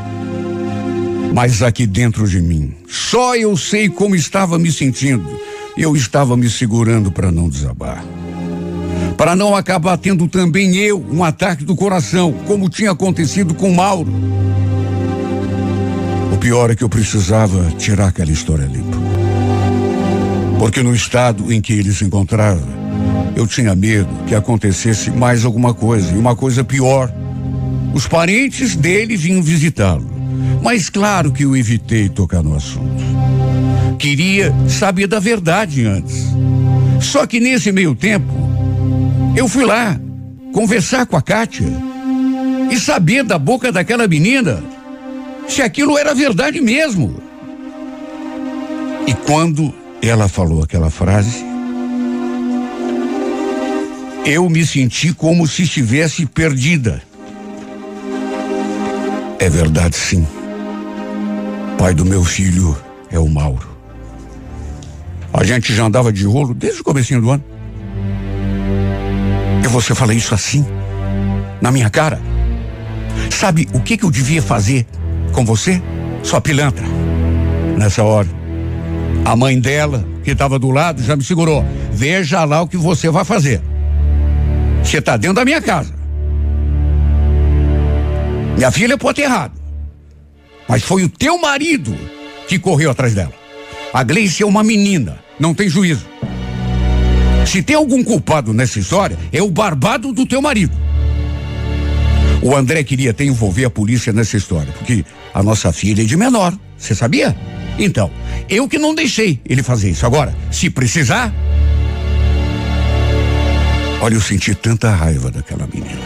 Mas 1.32 1.62
aqui 1.62 1.86
dentro 1.86 2.28
de 2.28 2.40
mim, 2.40 2.74
só 2.88 3.34
eu 3.34 3.56
sei 3.56 3.88
como 3.88 4.14
estava 4.14 4.58
me 4.58 4.70
sentindo. 4.70 5.24
Eu 5.76 5.96
estava 5.96 6.36
me 6.36 6.48
segurando 6.48 7.10
para 7.10 7.32
não 7.32 7.48
desabar 7.48 8.04
para 9.16 9.36
não 9.36 9.54
acabar 9.54 9.96
tendo 9.96 10.28
também 10.28 10.76
eu 10.76 11.04
um 11.10 11.22
ataque 11.22 11.64
do 11.64 11.76
coração, 11.76 12.32
como 12.46 12.68
tinha 12.68 12.90
acontecido 12.90 13.54
com 13.54 13.72
Mauro. 13.72 14.12
O 16.32 16.36
pior 16.36 16.70
é 16.70 16.76
que 16.76 16.84
eu 16.84 16.88
precisava 16.88 17.70
tirar 17.78 18.08
aquela 18.08 18.30
história 18.30 18.64
limpa. 18.64 18.83
Porque 20.64 20.82
no 20.82 20.94
estado 20.94 21.52
em 21.52 21.60
que 21.60 21.74
ele 21.74 21.92
se 21.92 22.06
encontrava, 22.06 22.66
eu 23.36 23.46
tinha 23.46 23.74
medo 23.74 24.08
que 24.26 24.34
acontecesse 24.34 25.10
mais 25.10 25.44
alguma 25.44 25.74
coisa, 25.74 26.10
e 26.10 26.16
uma 26.16 26.34
coisa 26.34 26.64
pior. 26.64 27.12
Os 27.92 28.06
parentes 28.06 28.74
dele 28.74 29.14
vinham 29.14 29.42
visitá-lo. 29.42 30.10
Mas 30.62 30.88
claro 30.88 31.30
que 31.32 31.42
eu 31.42 31.54
evitei 31.54 32.08
tocar 32.08 32.42
no 32.42 32.56
assunto. 32.56 33.04
Queria 33.98 34.54
saber 34.66 35.06
da 35.06 35.20
verdade 35.20 35.84
antes. 35.84 36.28
Só 36.98 37.26
que 37.26 37.40
nesse 37.40 37.70
meio 37.70 37.94
tempo, 37.94 38.32
eu 39.36 39.46
fui 39.46 39.66
lá 39.66 40.00
conversar 40.54 41.04
com 41.04 41.18
a 41.18 41.20
Kátia 41.20 41.68
e 42.70 42.80
saber 42.80 43.22
da 43.22 43.38
boca 43.38 43.70
daquela 43.70 44.08
menina 44.08 44.64
se 45.46 45.60
aquilo 45.60 45.98
era 45.98 46.14
verdade 46.14 46.58
mesmo. 46.58 47.22
E 49.06 49.12
quando 49.12 49.83
ela 50.08 50.28
falou 50.28 50.62
aquela 50.62 50.90
frase, 50.90 51.44
eu 54.26 54.48
me 54.48 54.66
senti 54.66 55.12
como 55.12 55.46
se 55.46 55.62
estivesse 55.62 56.26
perdida. 56.26 57.02
É 59.38 59.48
verdade, 59.48 59.96
sim. 59.96 60.26
Pai 61.78 61.94
do 61.94 62.04
meu 62.04 62.24
filho 62.24 62.76
é 63.10 63.18
o 63.18 63.28
Mauro. 63.28 63.68
A 65.32 65.42
gente 65.42 65.74
já 65.74 65.84
andava 65.84 66.12
de 66.12 66.24
rolo 66.24 66.54
desde 66.54 66.80
o 66.80 66.84
comecinho 66.84 67.20
do 67.20 67.30
ano. 67.30 67.44
E 69.64 69.68
você 69.68 69.94
fala 69.94 70.14
isso 70.14 70.34
assim, 70.34 70.64
na 71.60 71.70
minha 71.70 71.90
cara. 71.90 72.20
Sabe 73.30 73.68
o 73.72 73.80
que, 73.80 73.96
que 73.96 74.04
eu 74.04 74.10
devia 74.10 74.42
fazer 74.42 74.86
com 75.32 75.44
você? 75.44 75.82
Sua 76.22 76.40
pilantra. 76.40 76.84
Nessa 77.76 78.02
hora. 78.02 78.43
A 79.24 79.34
mãe 79.34 79.58
dela, 79.58 80.04
que 80.22 80.32
estava 80.32 80.58
do 80.58 80.70
lado, 80.70 81.02
já 81.02 81.16
me 81.16 81.24
segurou. 81.24 81.64
Veja 81.92 82.44
lá 82.44 82.60
o 82.60 82.68
que 82.68 82.76
você 82.76 83.08
vai 83.08 83.24
fazer. 83.24 83.60
Você 84.82 84.98
está 84.98 85.16
dentro 85.16 85.36
da 85.36 85.44
minha 85.44 85.62
casa. 85.62 85.94
Minha 88.56 88.70
filha 88.70 88.98
pode 88.98 89.16
ter 89.16 89.22
errado. 89.22 89.52
Mas 90.68 90.82
foi 90.82 91.04
o 91.04 91.08
teu 91.08 91.40
marido 91.40 91.96
que 92.46 92.58
correu 92.58 92.90
atrás 92.90 93.14
dela. 93.14 93.32
A 93.92 94.02
Gleice 94.02 94.42
é 94.42 94.46
uma 94.46 94.62
menina, 94.62 95.18
não 95.38 95.54
tem 95.54 95.68
juízo. 95.68 96.06
Se 97.46 97.62
tem 97.62 97.76
algum 97.76 98.02
culpado 98.02 98.52
nessa 98.52 98.78
história, 98.78 99.18
é 99.32 99.42
o 99.42 99.50
barbado 99.50 100.12
do 100.12 100.26
teu 100.26 100.42
marido. 100.42 100.76
O 102.42 102.54
André 102.54 102.84
queria 102.84 103.10
até 103.10 103.24
envolver 103.24 103.64
a 103.64 103.70
polícia 103.70 104.12
nessa 104.12 104.36
história, 104.36 104.72
porque 104.72 105.04
a 105.32 105.42
nossa 105.42 105.72
filha 105.72 106.02
é 106.02 106.04
de 106.04 106.16
menor. 106.16 106.52
Você 106.76 106.94
sabia? 106.94 107.34
Então, 107.78 108.10
eu 108.48 108.68
que 108.68 108.78
não 108.78 108.94
deixei 108.94 109.40
ele 109.48 109.62
fazer 109.62 109.90
isso. 109.90 110.06
Agora, 110.06 110.34
se 110.50 110.70
precisar. 110.70 111.32
Olha, 114.00 114.14
eu 114.14 114.20
senti 114.20 114.54
tanta 114.54 114.90
raiva 114.90 115.30
daquela 115.30 115.66
menina. 115.66 116.02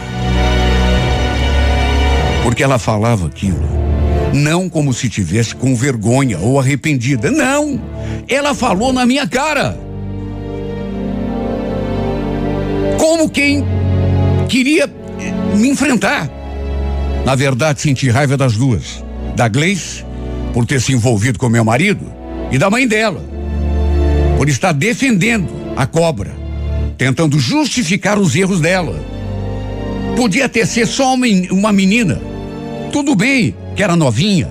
Porque 2.43 2.63
ela 2.63 2.79
falava 2.79 3.27
aquilo 3.27 3.79
não 4.33 4.69
como 4.69 4.93
se 4.93 5.09
tivesse 5.09 5.55
com 5.55 5.75
vergonha 5.75 6.37
ou 6.39 6.59
arrependida. 6.59 7.31
Não! 7.31 7.79
Ela 8.27 8.53
falou 8.53 8.93
na 8.93 9.05
minha 9.05 9.27
cara. 9.27 9.77
Como 12.97 13.29
quem 13.29 13.63
queria 14.47 14.89
me 15.55 15.69
enfrentar. 15.69 16.29
Na 17.25 17.35
verdade, 17.35 17.81
senti 17.81 18.09
raiva 18.09 18.37
das 18.37 18.55
duas. 18.55 19.03
Da 19.35 19.47
Gleice, 19.47 20.03
por 20.53 20.65
ter 20.65 20.81
se 20.81 20.93
envolvido 20.93 21.37
com 21.39 21.49
meu 21.49 21.63
marido, 21.63 22.11
e 22.51 22.57
da 22.57 22.69
mãe 22.69 22.87
dela, 22.87 23.23
por 24.37 24.49
estar 24.49 24.71
defendendo 24.71 25.49
a 25.75 25.85
cobra, 25.85 26.31
tentando 26.97 27.39
justificar 27.39 28.17
os 28.17 28.35
erros 28.35 28.59
dela. 28.59 28.99
Podia 30.15 30.49
ter 30.49 30.65
sido 30.67 30.87
só 30.87 31.13
uma 31.13 31.71
menina. 31.71 32.21
Tudo 32.91 33.15
bem, 33.15 33.55
que 33.75 33.83
era 33.83 33.95
novinha. 33.95 34.49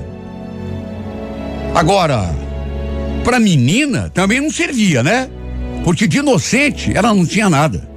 Agora, 1.74 2.34
para 3.24 3.38
menina 3.38 4.10
também 4.14 4.40
não 4.40 4.50
servia, 4.50 5.02
né? 5.02 5.28
Porque 5.84 6.06
de 6.06 6.18
inocente 6.18 6.96
ela 6.96 7.12
não 7.12 7.26
tinha 7.26 7.50
nada. 7.50 7.88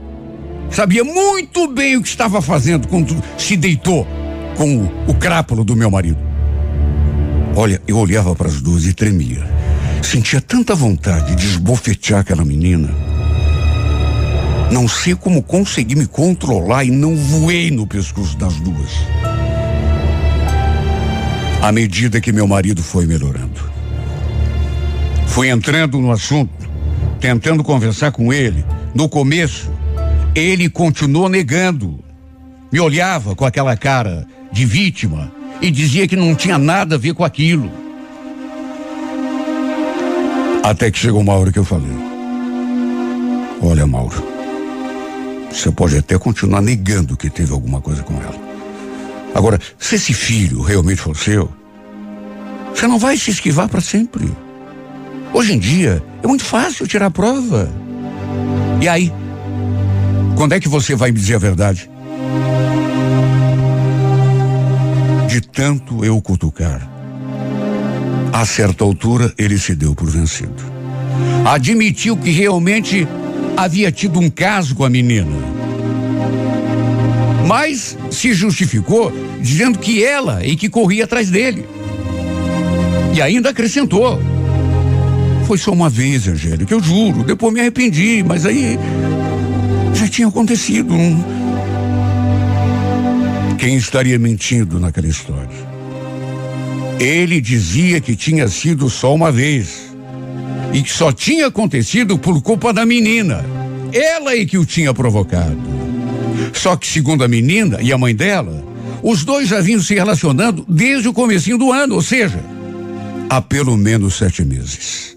Sabia 0.70 1.04
muito 1.04 1.68
bem 1.68 1.98
o 1.98 2.02
que 2.02 2.08
estava 2.08 2.42
fazendo 2.42 2.88
quando 2.88 3.16
se 3.38 3.56
deitou 3.56 4.08
com 4.56 4.78
o, 4.78 4.92
o 5.08 5.14
crápulo 5.14 5.64
do 5.64 5.76
meu 5.76 5.92
marido. 5.92 6.31
Olha, 7.56 7.82
eu 7.88 7.98
olhava 7.98 8.36
para 8.36 8.48
as 8.48 8.62
duas 8.62 8.86
e 8.86 8.94
tremia. 8.94 9.46
Sentia 10.02 10.42
tanta 10.42 10.74
vontade 10.74 11.36
de 11.36 11.46
esbofetear 11.46 12.22
aquela 12.22 12.46
menina. 12.46 12.90
Não 14.72 14.88
sei 14.88 15.16
como 15.16 15.44
consegui 15.44 15.96
me 15.96 16.08
controlar 16.08 16.86
e 16.86 16.92
não 16.92 17.16
voei 17.16 17.70
no 17.70 17.86
pescoço 17.86 18.38
das 18.38 18.56
duas 18.56 18.90
à 21.62 21.72
medida 21.72 22.20
que 22.20 22.32
meu 22.32 22.48
marido 22.48 22.82
foi 22.82 23.06
melhorando. 23.06 23.62
Fui 25.28 25.48
entrando 25.48 26.00
no 26.00 26.12
assunto, 26.12 26.52
tentando 27.20 27.64
conversar 27.64 28.12
com 28.12 28.34
ele. 28.34 28.66
No 28.96 29.08
começo, 29.08 29.72
ele 30.34 30.68
continuou 30.70 31.30
negando. 31.30 32.04
Me 32.72 32.80
olhava 32.80 33.36
com 33.36 33.46
aquela 33.46 33.78
cara 33.78 34.26
de 34.52 34.66
vítima 34.66 35.32
e 35.60 35.72
dizia 35.72 36.08
que 36.08 36.16
não 36.16 36.36
tinha 36.36 36.58
nada 36.58 36.96
a 36.96 36.98
ver 36.98 37.14
com 37.14 37.24
aquilo. 37.24 37.72
Até 40.64 40.92
que 40.92 41.00
chegou 41.00 41.22
uma 41.22 41.34
hora 41.34 41.52
que 41.52 41.60
eu 41.60 41.66
falei: 41.66 41.92
Olha, 43.62 43.86
Mauro, 43.86 44.24
você 45.52 45.72
pode 45.72 45.98
até 45.98 46.18
continuar 46.18 46.62
negando 46.62 47.18
que 47.18 47.30
teve 47.30 47.52
alguma 47.52 47.82
coisa 47.82 48.04
com 48.04 48.14
ela. 48.22 48.40
Agora, 49.36 49.60
se 49.78 49.96
esse 49.96 50.14
filho 50.14 50.62
realmente 50.62 51.02
for 51.02 51.16
seu, 51.16 51.52
você 52.74 52.88
não 52.88 52.98
vai 52.98 53.18
se 53.18 53.32
esquivar 53.32 53.68
para 53.68 53.82
sempre. 53.82 54.32
Hoje 55.34 55.54
em 55.54 55.60
dia, 55.60 56.04
é 56.24 56.28
muito 56.28 56.44
fácil 56.44 56.88
tirar 56.88 57.08
a 57.08 57.12
prova. 57.12 57.70
E 58.82 58.88
aí? 58.88 59.14
Quando 60.36 60.54
é 60.54 60.60
que 60.60 60.68
você 60.68 60.96
vai 60.96 61.12
me 61.12 61.20
dizer 61.20 61.36
a 61.36 61.40
verdade? 61.40 61.91
De 65.32 65.42
tanto 65.42 66.06
eu 66.06 66.22
cutucar, 66.22 66.88
a 68.34 68.46
certa 68.46 68.84
altura 68.84 69.34
ele 69.38 69.58
se 69.58 69.74
deu 69.74 69.96
por 69.96 70.10
vencido. 70.10 70.64
Admitiu 71.46 72.18
que 72.18 72.32
realmente 72.32 73.08
havia 73.58 73.92
tido 73.92 74.20
um 74.20 74.30
caso 74.30 74.76
com 74.76 74.84
a 74.84 74.90
menina 74.90 75.62
mas 77.52 77.98
se 78.10 78.34
justificou 78.34 79.12
dizendo 79.42 79.78
que 79.78 80.02
ela 80.02 80.42
e 80.42 80.56
que 80.56 80.70
corria 80.70 81.04
atrás 81.04 81.30
dele. 81.30 81.66
E 83.14 83.22
ainda 83.22 83.50
acrescentou. 83.50 84.18
Foi 85.46 85.58
só 85.58 85.74
uma 85.74 85.90
vez, 85.90 86.30
Angélica, 86.30 86.74
eu 86.74 86.82
juro. 86.82 87.26
Depois 87.26 87.54
me 87.54 87.60
arrependi, 87.60 88.24
mas 88.26 88.46
aí 88.46 88.80
já 89.94 90.08
tinha 90.08 90.30
acontecido. 90.30 90.96
Quem 93.62 93.76
estaria 93.76 94.18
mentindo 94.18 94.80
naquela 94.80 95.06
história? 95.06 95.48
Ele 97.00 97.40
dizia 97.40 98.02
que 98.02 98.16
tinha 98.16 98.48
sido 98.48 98.90
só 98.90 99.14
uma 99.14 99.32
vez 99.32 99.94
e 100.74 100.82
que 100.82 100.92
só 100.92 101.12
tinha 101.12 101.46
acontecido 101.46 102.18
por 102.18 102.42
culpa 102.42 102.74
da 102.74 102.88
menina. 102.88 103.46
Ela 103.94 104.36
é 104.36 104.44
que 104.48 104.58
o 104.58 104.66
tinha 104.66 104.96
provocado. 104.96 105.60
Só 106.52 106.76
que, 106.76 106.88
segundo 106.88 107.24
a 107.24 107.28
menina 107.28 107.78
e 107.84 107.94
a 107.94 108.00
mãe 108.00 108.16
dela, 108.16 108.66
os 109.04 109.24
dois 109.24 109.50
já 109.50 109.62
vinham 109.62 109.80
se 109.80 109.94
relacionando 109.94 110.66
desde 110.68 111.08
o 111.08 111.14
comecinho 111.14 111.60
do 111.60 111.72
ano, 111.72 111.94
ou 111.94 112.02
seja, 112.02 112.44
há 113.30 113.40
pelo 113.44 113.78
menos 113.78 114.16
sete 114.16 114.44
meses. 114.44 115.16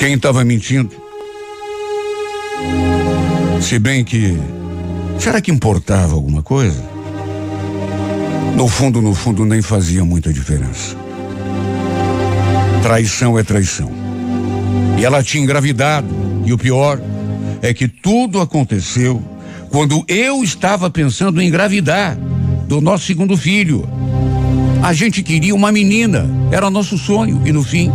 Quem 0.00 0.14
estava 0.14 0.44
mentindo? 0.44 0.90
Se 3.60 3.78
bem 3.78 4.02
que. 4.02 4.36
Será 5.20 5.40
que 5.40 5.52
importava 5.52 6.12
alguma 6.14 6.42
coisa? 6.42 6.93
No 8.56 8.68
fundo, 8.68 9.02
no 9.02 9.14
fundo, 9.14 9.44
nem 9.44 9.60
fazia 9.60 10.04
muita 10.04 10.32
diferença. 10.32 10.96
Traição 12.82 13.38
é 13.38 13.42
traição. 13.42 13.90
E 14.98 15.04
ela 15.04 15.22
tinha 15.22 15.42
engravidado. 15.42 16.06
E 16.44 16.52
o 16.52 16.58
pior 16.58 17.00
é 17.60 17.74
que 17.74 17.88
tudo 17.88 18.40
aconteceu 18.40 19.22
quando 19.70 20.04
eu 20.06 20.44
estava 20.44 20.88
pensando 20.88 21.40
em 21.42 21.48
engravidar 21.48 22.16
do 22.68 22.80
nosso 22.80 23.06
segundo 23.06 23.36
filho. 23.36 23.88
A 24.82 24.92
gente 24.92 25.22
queria 25.22 25.54
uma 25.54 25.72
menina, 25.72 26.28
era 26.52 26.70
nosso 26.70 26.96
sonho, 26.96 27.42
e 27.44 27.50
no 27.50 27.64
fim, 27.64 27.90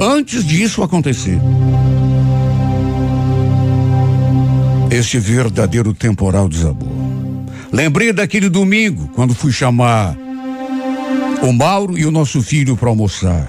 antes 0.00 0.44
disso 0.44 0.82
acontecer, 0.82 1.38
este 4.90 5.18
verdadeiro 5.18 5.94
temporal 5.94 6.48
desabou. 6.48 6.89
Lembrei 7.72 8.12
daquele 8.12 8.48
domingo, 8.48 9.08
quando 9.14 9.34
fui 9.34 9.52
chamar 9.52 10.16
o 11.42 11.52
Mauro 11.52 11.96
e 11.96 12.04
o 12.04 12.10
nosso 12.10 12.42
filho 12.42 12.76
para 12.76 12.88
almoçar. 12.88 13.48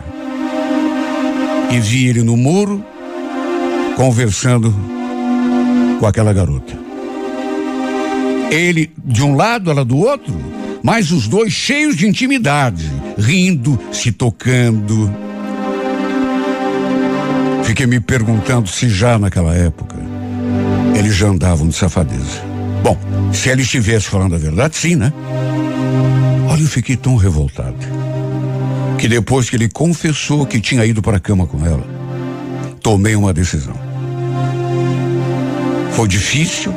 E 1.72 1.80
vi 1.80 2.08
ele 2.08 2.22
no 2.22 2.38
muro, 2.38 2.84
conversando 3.96 4.74
com 6.00 6.06
aquela 6.06 6.34
garota. 6.34 6.78
Ele 8.52 8.92
de 9.04 9.24
um 9.24 9.36
lado, 9.36 9.72
ela 9.72 9.84
do 9.84 9.98
outro, 9.98 10.34
mas 10.84 11.12
os 11.12 11.28
dois 11.28 11.54
cheios 11.54 11.96
de 11.96 12.08
intimidade, 12.08 12.92
rindo, 13.18 13.80
se 13.92 14.12
tocando. 14.12 15.14
Fiquei 17.64 17.88
me 17.88 18.00
perguntando 18.00 18.68
se 18.68 18.90
já 18.90 19.18
naquela 19.18 19.56
época 19.56 19.96
eles 20.96 21.16
já 21.16 21.28
andavam 21.28 21.68
de 21.68 21.76
safadeza. 21.76 22.51
Bom, 22.92 22.98
se 23.32 23.50
ele 23.50 23.62
estivesse 23.62 24.10
falando 24.10 24.36
a 24.36 24.38
verdade, 24.38 24.76
sim, 24.76 24.96
né? 24.96 25.14
Olha, 26.50 26.62
eu 26.62 26.68
fiquei 26.68 26.98
tão 26.98 27.16
revoltado 27.16 27.78
que 28.98 29.08
depois 29.08 29.50
que 29.50 29.56
ele 29.56 29.70
confessou 29.70 30.46
que 30.46 30.60
tinha 30.60 30.86
ido 30.86 31.02
para 31.02 31.16
a 31.16 31.20
cama 31.20 31.48
com 31.48 31.66
ela, 31.66 31.86
tomei 32.82 33.16
uma 33.16 33.34
decisão. 33.34 33.76
Foi 35.94 36.06
difícil, 36.06 36.74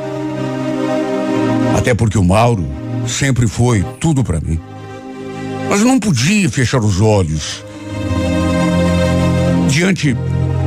até 1.77 1.93
porque 1.93 2.17
o 2.17 2.23
Mauro 2.23 2.65
sempre 3.05 3.45
foi 3.45 3.83
tudo 3.99 4.23
para 4.23 4.39
mim. 4.39 4.57
Mas 5.69 5.81
não 5.81 5.99
podia 5.99 6.49
fechar 6.49 6.79
os 6.79 7.01
olhos 7.01 7.61
diante 9.69 10.15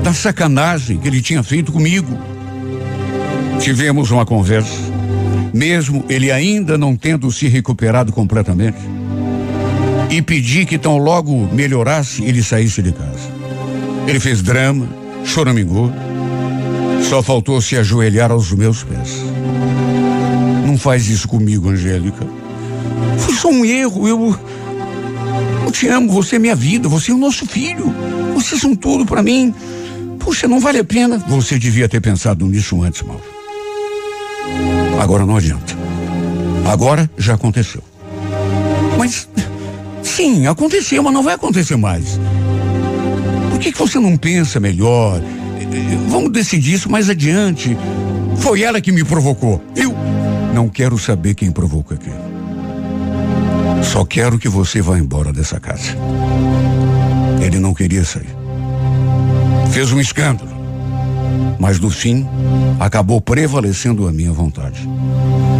da 0.05 0.13
sacanagem 0.13 0.99
que 0.99 1.09
ele 1.09 1.23
tinha 1.23 1.43
feito 1.43 1.73
comigo. 1.73 2.19
Tivemos 3.61 4.11
uma 4.11 4.27
conversa, 4.27 4.88
mesmo 5.53 6.05
ele 6.09 6.31
ainda 6.31 6.77
não 6.77 6.97
tendo 6.97 7.31
se 7.31 7.49
recuperado 7.49 8.13
completamente, 8.13 8.79
e 10.11 10.23
pedi 10.23 10.65
que 10.65 10.79
tão 10.79 10.97
logo 10.97 11.49
melhorasse, 11.53 12.25
ele 12.25 12.43
saísse 12.43 12.83
de 12.83 12.93
casa. 12.93 13.39
Ele 14.07 14.19
fez 14.19 14.41
drama, 14.43 14.89
choramingou, 15.25 15.93
só 17.03 17.23
faltou 17.23 17.61
se 17.61 17.77
ajoelhar 17.77 18.31
aos 18.31 18.53
meus 18.53 18.83
pés. 18.83 19.23
Não 20.67 20.79
faz 20.79 21.09
isso 21.09 21.29
comigo, 21.29 21.69
Angélica. 21.69 22.27
Foi 23.19 23.35
só 23.35 23.49
um 23.49 23.65
erro, 23.65 24.09
eu. 24.09 24.39
Eu 25.65 25.73
te 25.73 25.87
amo, 25.89 26.11
você 26.11 26.37
é 26.37 26.39
minha 26.39 26.57
vida, 26.57 26.89
você 26.89 27.11
é 27.11 27.15
o 27.15 27.19
nosso 27.19 27.47
filho. 27.47 27.95
Vocês 28.35 28.61
são 28.61 28.75
tudo 28.75 29.05
para 29.05 29.23
mim. 29.23 29.55
Puxa, 30.19 30.49
não 30.49 30.61
vale 30.61 30.79
a 30.79 30.85
pena. 30.85 31.19
Você 31.29 31.59
devia 31.59 31.89
ter 31.89 32.01
pensado 32.01 32.47
nisso 32.47 32.83
antes, 32.83 33.03
Mauro. 33.03 33.38
Agora 34.99 35.25
não 35.25 35.37
adianta. 35.37 35.77
Agora 36.67 37.11
já 37.17 37.35
aconteceu. 37.35 37.83
Mas, 38.99 39.29
sim, 40.03 40.47
aconteceu, 40.47 41.03
mas 41.03 41.15
não 41.15 41.23
vai 41.23 41.35
acontecer 41.35 41.77
mais. 41.77 42.19
Por 43.51 43.61
que, 43.61 43.73
que 43.73 43.79
você 43.79 43.99
não 43.99 44.17
pensa 44.17 44.59
melhor? 44.59 45.21
Vamos 46.09 46.33
decidir 46.33 46.75
isso 46.75 46.91
mais 46.91 47.09
adiante. 47.09 47.77
Foi 48.39 48.63
ela 48.63 48.81
que 48.81 48.93
me 48.93 49.05
provocou. 49.05 49.63
Eu 49.77 49.95
não 50.55 50.69
quero 50.69 50.99
saber 50.99 51.35
quem 51.35 51.51
provoca 51.51 51.95
aqui. 51.95 52.11
Só 53.83 54.05
quero 54.05 54.39
que 54.39 54.49
você 54.49 54.83
vá 54.83 54.99
embora 54.99 55.33
dessa 55.33 55.61
casa. 55.61 55.97
Ele 57.41 57.59
não 57.59 57.73
queria 57.73 58.05
sair. 58.05 58.35
Fez 59.71 59.93
um 59.93 60.01
escândalo. 60.01 60.58
Mas 61.59 61.79
no 61.81 61.91
fim, 61.91 62.27
acabou 62.79 63.21
prevalecendo 63.21 64.07
a 64.07 64.13
minha 64.13 64.33
vontade. 64.33 64.89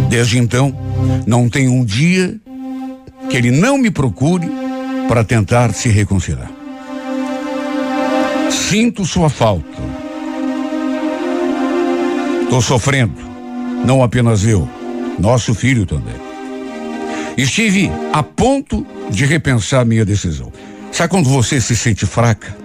Desde 0.09 0.37
então, 0.37 0.75
não 1.27 1.49
tem 1.49 1.67
um 1.67 1.83
dia 1.83 2.35
que 3.29 3.37
ele 3.37 3.51
não 3.51 3.77
me 3.77 3.91
procure 3.91 4.49
para 5.07 5.23
tentar 5.23 5.73
se 5.73 5.89
reconciliar. 5.89 6.51
Sinto 8.49 9.05
sua 9.05 9.29
falta. 9.29 9.67
Estou 12.43 12.61
sofrendo. 12.61 13.13
Não 13.85 14.03
apenas 14.03 14.43
eu, 14.43 14.67
nosso 15.19 15.53
filho 15.53 15.85
também. 15.85 16.15
Estive 17.37 17.89
a 18.11 18.21
ponto 18.21 18.85
de 19.09 19.25
repensar 19.25 19.85
minha 19.85 20.03
decisão. 20.03 20.51
Sabe 20.91 21.09
quando 21.09 21.29
você 21.29 21.61
se 21.61 21.75
sente 21.75 22.05
fraca? 22.05 22.57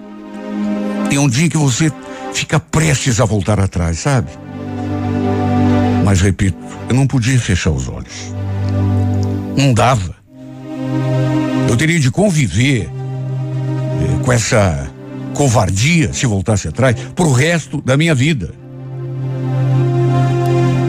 Tem 1.08 1.18
um 1.18 1.28
dia 1.28 1.48
que 1.48 1.56
você 1.56 1.92
fica 2.34 2.58
prestes 2.58 3.20
a 3.20 3.24
voltar 3.24 3.60
atrás, 3.60 4.00
sabe? 4.00 4.30
Mas 6.04 6.20
repito, 6.20 6.58
eu 6.88 6.94
não 6.94 7.06
podia 7.06 7.38
fechar 7.38 7.70
os 7.70 7.88
olhos. 7.88 8.34
Não 9.56 9.72
dava. 9.72 10.14
Eu 11.68 11.76
teria 11.76 11.98
de 11.98 12.10
conviver 12.10 12.90
eh, 12.90 14.22
com 14.22 14.32
essa 14.32 14.90
covardia 15.32 16.12
se 16.12 16.26
voltasse 16.26 16.68
atrás 16.68 16.96
pro 17.14 17.32
resto 17.32 17.80
da 17.80 17.96
minha 17.96 18.14
vida. 18.14 18.52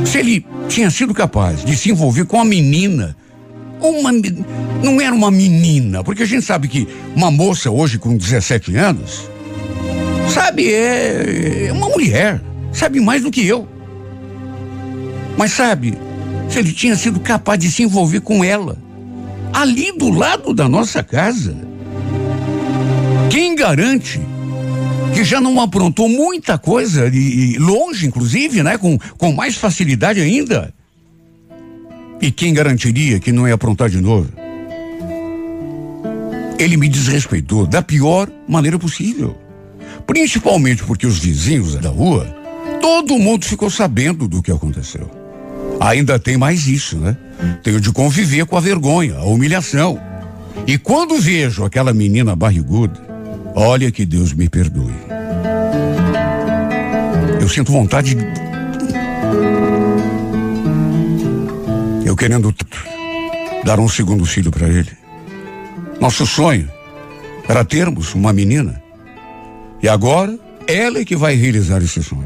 Se 0.06 0.20
ele 0.20 0.46
tinha 0.68 0.90
sido 0.90 1.14
capaz 1.14 1.64
de 1.64 1.76
se 1.76 1.92
envolver 1.92 2.26
com 2.26 2.40
a 2.40 2.46
menina, 2.46 3.16
uma 3.80 4.12
não 4.84 5.00
era 5.00 5.14
uma 5.14 5.32
menina, 5.32 6.04
porque 6.04 6.24
a 6.24 6.26
gente 6.26 6.46
sabe 6.46 6.68
que 6.68 6.88
uma 7.16 7.32
moça 7.32 7.70
hoje 7.72 7.98
com 7.98 8.18
17 8.18 8.76
anos 8.76 9.35
Sabe, 10.30 10.74
é, 10.74 11.68
é 11.68 11.74
uma 11.74 11.88
mulher, 11.90 12.42
sabe 12.72 13.00
mais 13.00 13.24
do 13.24 13.32
que 13.32 13.46
eu. 13.46 13.68
Mas 15.38 15.52
sabe, 15.52 15.98
se 16.50 16.60
ele 16.60 16.72
tinha 16.72 16.96
sido 16.96 17.20
capaz 17.20 17.60
de 17.60 17.72
se 17.72 17.84
envolver 17.84 18.22
com 18.22 18.44
ela, 18.44 18.78
ali 19.54 19.92
do 19.98 20.10
lado 20.10 20.54
da 20.54 20.68
nossa 20.68 21.04
casa, 21.04 21.56
quem 23.30 23.56
garante 23.56 24.20
que 25.14 25.24
já 25.24 25.40
não 25.40 25.62
aprontou 25.62 26.10
muita 26.10 26.58
coisa, 26.58 27.08
e, 27.08 27.54
e 27.54 27.58
longe, 27.58 28.06
inclusive, 28.06 28.62
né? 28.62 28.78
Com, 28.78 28.98
com 29.18 29.32
mais 29.32 29.56
facilidade 29.56 30.20
ainda? 30.20 30.74
E 32.22 32.30
quem 32.32 32.54
garantiria 32.54 33.20
que 33.20 33.32
não 33.32 33.48
ia 33.48 33.54
aprontar 33.54 33.90
de 33.90 34.02
novo? 34.02 34.30
Ele 36.60 36.76
me 36.76 36.90
desrespeitou 36.90 37.66
da 37.66 37.82
pior 37.82 38.30
maneira 38.48 38.78
possível. 38.78 39.38
Principalmente 40.08 40.84
porque 40.84 41.08
os 41.08 41.20
vizinhos 41.20 41.76
da 41.76 41.90
rua, 41.90 42.26
todo 42.82 43.18
mundo 43.18 43.46
ficou 43.46 43.70
sabendo 43.70 44.28
do 44.28 44.42
que 44.42 44.52
aconteceu. 44.52 45.10
Ainda 45.80 46.20
tem 46.20 46.38
mais 46.38 46.68
isso, 46.68 46.98
né? 46.98 47.18
Tenho 47.64 47.82
de 47.82 47.92
conviver 47.92 48.46
com 48.46 48.56
a 48.56 48.62
vergonha, 48.62 49.18
a 49.18 49.26
humilhação. 49.26 50.00
E 50.68 50.78
quando 50.78 51.20
vejo 51.20 51.66
aquela 51.66 51.94
menina 51.94 52.36
barriguda, 52.36 53.00
olha 53.56 53.92
que 53.92 54.06
Deus 54.06 54.34
me 54.34 54.48
perdoe. 54.48 54.94
Eu 57.42 57.50
sinto 57.50 57.72
vontade 57.72 58.16
de. 58.16 58.26
Eu 62.06 62.16
querendo 62.16 62.54
dar 63.64 63.80
um 63.80 63.90
segundo 63.90 64.26
filho 64.26 64.52
para 64.52 64.68
ele. 64.68 64.92
Nosso 66.00 66.26
sonho 66.26 66.70
era 67.48 67.66
termos 67.66 68.16
uma 68.16 68.32
menina. 68.32 68.85
E 69.86 69.88
agora, 69.88 70.36
ela 70.66 70.98
é 70.98 71.06
que 71.06 71.16
vai 71.16 71.36
realizar 71.36 71.78
esse 71.78 72.02
sonho. 72.02 72.26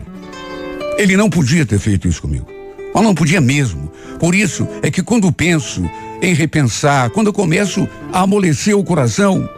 Ele 0.97 1.17
não 1.17 1.29
podia 1.29 1.65
ter 1.65 1.77
feito 1.77 2.07
isso 2.07 2.21
comigo. 2.21 2.47
Mas 2.95 3.03
não 3.03 3.13
podia 3.13 3.41
mesmo. 3.41 3.91
Por 4.17 4.33
isso 4.33 4.65
é 4.81 4.89
que 4.89 5.03
quando 5.03 5.29
penso 5.29 5.83
em 6.21 6.33
repensar, 6.33 7.09
quando 7.09 7.27
eu 7.27 7.33
começo 7.33 7.85
a 8.13 8.21
amolecer 8.21 8.77
o 8.77 8.81
coração, 8.81 9.49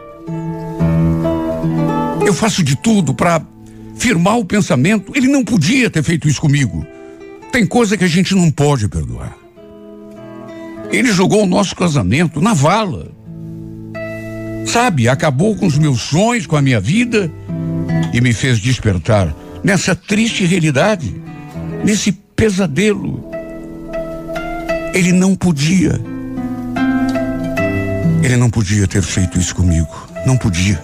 eu 2.25 2.33
faço 2.33 2.63
de 2.63 2.75
tudo 2.75 3.13
para 3.13 3.39
firmar 3.95 4.39
o 4.39 4.45
pensamento. 4.45 5.11
Ele 5.15 5.27
não 5.27 5.45
podia 5.45 5.87
ter 5.87 6.01
feito 6.01 6.27
isso 6.27 6.41
comigo. 6.41 6.83
Tem 7.51 7.67
coisa 7.67 7.95
que 7.95 8.03
a 8.03 8.09
gente 8.09 8.33
não 8.33 8.49
pode 8.49 8.87
perdoar. 8.87 9.37
Ele 10.91 11.11
jogou 11.11 11.43
o 11.43 11.47
nosso 11.47 11.75
casamento 11.75 12.41
na 12.41 12.55
vala. 12.55 13.11
Sabe, 14.65 15.07
acabou 15.07 15.55
com 15.55 15.67
os 15.67 15.77
meus 15.77 16.01
sonhos, 16.01 16.47
com 16.47 16.55
a 16.55 16.63
minha 16.63 16.79
vida 16.79 17.31
e 18.13 18.21
me 18.21 18.33
fez 18.33 18.59
despertar 18.59 19.33
nessa 19.63 19.95
triste 19.95 20.45
realidade, 20.45 21.21
nesse 21.83 22.11
pesadelo. 22.11 23.23
Ele 24.93 25.11
não 25.11 25.35
podia. 25.35 25.99
Ele 28.23 28.37
não 28.37 28.49
podia 28.49 28.87
ter 28.87 29.01
feito 29.01 29.39
isso 29.39 29.55
comigo. 29.55 30.07
Não 30.25 30.37
podia. 30.37 30.79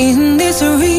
in 0.00 0.89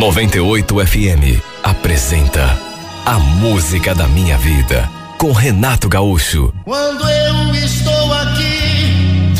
98 0.00 0.86
FM 0.86 1.44
apresenta 1.62 2.58
A 3.04 3.18
Música 3.18 3.94
da 3.94 4.08
Minha 4.08 4.38
Vida 4.38 4.88
com 5.18 5.30
Renato 5.30 5.90
Gaúcho. 5.90 6.54
Quando 6.64 7.06
eu 7.06 7.54
estou 7.54 8.14
aqui, 8.14 9.34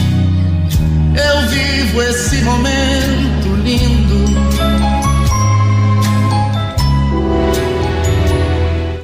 eu 1.17 1.49
vivo 1.49 2.03
esse 2.03 2.43
momento 2.43 3.55
lindo. 3.65 4.21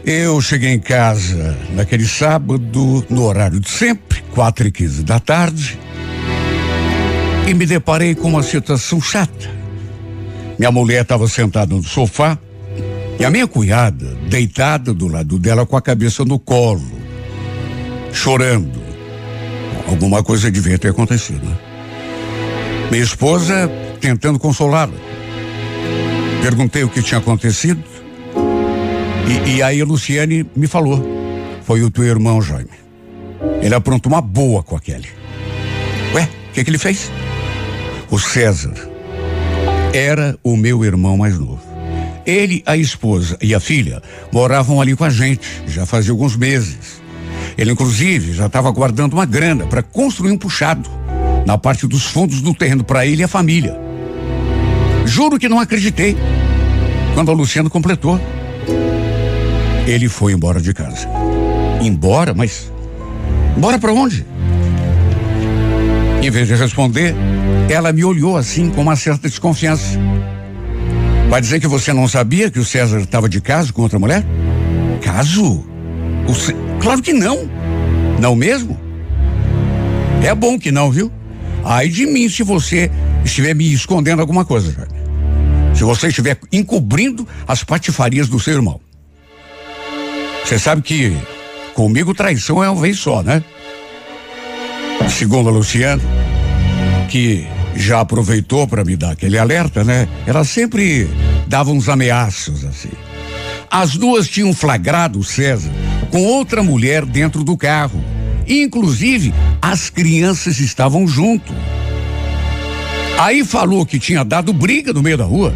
Eu 0.04 0.38
cheguei 0.42 0.74
em 0.74 0.78
casa 0.78 1.56
naquele 1.70 2.06
sábado, 2.06 3.02
no 3.08 3.24
horário 3.24 3.60
de 3.60 3.70
sempre, 3.70 4.20
quatro 4.34 4.68
e 4.68 4.70
quinze 4.70 5.02
da 5.02 5.18
tarde, 5.18 5.78
e 7.48 7.54
me 7.54 7.64
deparei 7.64 8.14
com 8.14 8.28
uma 8.28 8.42
situação 8.42 9.00
chata. 9.00 9.55
Minha 10.58 10.70
mulher 10.70 11.02
estava 11.02 11.28
sentada 11.28 11.74
no 11.74 11.82
sofá 11.82 12.38
e 13.18 13.24
a 13.24 13.30
minha 13.30 13.46
cunhada 13.46 14.06
deitada 14.28 14.92
do 14.92 15.06
lado 15.06 15.38
dela 15.38 15.66
com 15.66 15.76
a 15.76 15.82
cabeça 15.82 16.24
no 16.24 16.38
colo, 16.38 16.82
chorando. 18.12 18.86
Alguma 19.86 20.22
coisa 20.22 20.50
devia 20.50 20.78
ter 20.78 20.88
acontecido. 20.88 21.44
Né? 21.44 21.56
Minha 22.90 23.02
esposa 23.02 23.70
tentando 24.00 24.38
consolá-la. 24.38 24.94
Perguntei 26.42 26.84
o 26.84 26.88
que 26.88 27.02
tinha 27.02 27.18
acontecido. 27.18 27.82
E, 29.46 29.56
e 29.56 29.62
aí 29.62 29.80
a 29.80 29.84
Luciane 29.84 30.46
me 30.56 30.66
falou. 30.66 31.04
Foi 31.64 31.82
o 31.82 31.90
teu 31.90 32.04
irmão, 32.04 32.40
Jaime. 32.40 32.70
Ele 33.60 33.74
aprontou 33.74 34.10
uma 34.10 34.20
boa 34.20 34.62
com 34.62 34.76
a 34.76 34.80
Kelly. 34.80 35.08
Ué, 36.14 36.28
o 36.50 36.52
que, 36.52 36.64
que 36.64 36.70
ele 36.70 36.78
fez? 36.78 37.10
O 38.10 38.18
César 38.18 38.95
era 39.96 40.38
o 40.44 40.56
meu 40.56 40.84
irmão 40.84 41.16
mais 41.16 41.38
novo. 41.38 41.60
Ele, 42.26 42.62
a 42.66 42.76
esposa 42.76 43.38
e 43.40 43.54
a 43.54 43.60
filha 43.60 44.02
moravam 44.32 44.80
ali 44.80 44.94
com 44.94 45.04
a 45.04 45.10
gente, 45.10 45.48
já 45.66 45.86
fazia 45.86 46.10
alguns 46.10 46.36
meses. 46.36 47.00
Ele, 47.56 47.70
inclusive, 47.70 48.34
já 48.34 48.46
estava 48.46 48.70
guardando 48.70 49.14
uma 49.14 49.24
grana 49.24 49.66
para 49.66 49.82
construir 49.82 50.32
um 50.32 50.36
puxado 50.36 50.90
na 51.46 51.56
parte 51.56 51.86
dos 51.86 52.04
fundos 52.04 52.42
do 52.42 52.52
terreno 52.52 52.84
para 52.84 53.06
ele 53.06 53.22
e 53.22 53.24
a 53.24 53.28
família. 53.28 53.78
Juro 55.06 55.38
que 55.38 55.48
não 55.48 55.60
acreditei 55.60 56.16
quando 57.14 57.30
a 57.30 57.34
Luciana 57.34 57.70
completou. 57.70 58.20
Ele 59.86 60.08
foi 60.08 60.32
embora 60.32 60.60
de 60.60 60.74
casa. 60.74 61.08
Embora, 61.80 62.34
mas. 62.34 62.70
Embora 63.56 63.78
para 63.78 63.92
onde? 63.92 64.26
Em 66.26 66.30
vez 66.30 66.48
de 66.48 66.56
responder, 66.56 67.14
ela 67.70 67.92
me 67.92 68.04
olhou 68.04 68.36
assim 68.36 68.68
com 68.68 68.82
uma 68.82 68.96
certa 68.96 69.28
desconfiança. 69.28 69.96
Vai 71.30 71.40
dizer 71.40 71.60
que 71.60 71.68
você 71.68 71.92
não 71.92 72.08
sabia 72.08 72.50
que 72.50 72.58
o 72.58 72.64
César 72.64 72.98
estava 72.98 73.28
de 73.28 73.40
caso 73.40 73.72
com 73.72 73.82
outra 73.82 73.96
mulher? 73.96 74.24
Caso? 75.00 75.64
C... 76.34 76.52
Claro 76.80 77.00
que 77.00 77.12
não. 77.12 77.48
Não 78.18 78.34
mesmo? 78.34 78.76
É 80.20 80.34
bom 80.34 80.58
que 80.58 80.72
não, 80.72 80.90
viu? 80.90 81.12
Ai 81.64 81.88
de 81.88 82.04
mim 82.06 82.28
se 82.28 82.42
você 82.42 82.90
estiver 83.24 83.54
me 83.54 83.72
escondendo 83.72 84.18
alguma 84.18 84.44
coisa, 84.44 84.72
Jaime. 84.72 85.76
Se 85.76 85.84
você 85.84 86.08
estiver 86.08 86.36
encobrindo 86.52 87.24
as 87.46 87.62
patifarias 87.62 88.28
do 88.28 88.40
seu 88.40 88.54
irmão. 88.54 88.80
Você 90.44 90.58
sabe 90.58 90.82
que 90.82 91.16
comigo 91.72 92.12
traição 92.12 92.64
é 92.64 92.68
uma 92.68 92.82
vez 92.82 92.98
só, 92.98 93.22
né? 93.22 93.44
Segundo 95.08 95.48
a 95.48 95.52
Luciana, 95.52 96.02
que 97.06 97.46
já 97.74 98.00
aproveitou 98.00 98.66
para 98.66 98.84
me 98.84 98.96
dar 98.96 99.12
aquele 99.12 99.38
alerta, 99.38 99.84
né? 99.84 100.08
Ela 100.26 100.44
sempre 100.44 101.08
dava 101.46 101.70
uns 101.70 101.88
ameaços 101.88 102.64
assim. 102.64 102.90
As 103.70 103.96
duas 103.96 104.28
tinham 104.28 104.52
flagrado 104.54 105.18
o 105.18 105.24
César 105.24 105.70
com 106.10 106.22
outra 106.24 106.62
mulher 106.62 107.04
dentro 107.04 107.44
do 107.44 107.56
carro. 107.56 108.02
Inclusive, 108.46 109.34
as 109.60 109.90
crianças 109.90 110.60
estavam 110.60 111.06
junto. 111.06 111.52
Aí 113.18 113.44
falou 113.44 113.84
que 113.84 113.98
tinha 113.98 114.24
dado 114.24 114.52
briga 114.52 114.92
no 114.92 115.02
meio 115.02 115.18
da 115.18 115.24
rua. 115.24 115.52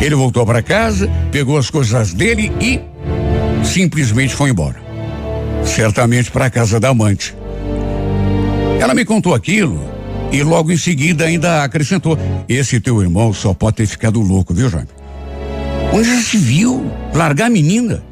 Ele 0.00 0.14
voltou 0.14 0.44
para 0.44 0.62
casa, 0.62 1.10
pegou 1.30 1.56
as 1.58 1.70
coisas 1.70 2.12
dele 2.12 2.52
e 2.60 2.80
simplesmente 3.64 4.34
foi 4.34 4.50
embora. 4.50 4.80
Certamente 5.64 6.30
para 6.30 6.46
a 6.46 6.50
casa 6.50 6.80
da 6.80 6.88
amante. 6.88 7.34
Ela 8.80 8.94
me 8.94 9.04
contou 9.04 9.34
aquilo 9.34 9.99
e 10.32 10.42
logo 10.42 10.72
em 10.72 10.76
seguida 10.76 11.24
ainda 11.24 11.64
acrescentou: 11.64 12.18
Esse 12.48 12.80
teu 12.80 13.00
irmão 13.02 13.32
só 13.32 13.52
pode 13.54 13.76
ter 13.76 13.86
ficado 13.86 14.20
louco, 14.20 14.54
viu, 14.54 14.68
Jaime? 14.68 14.88
Onde 15.92 16.08
já 16.08 16.22
se 16.22 16.36
viu 16.36 16.90
largar 17.14 17.46
a 17.46 17.50
menina? 17.50 18.10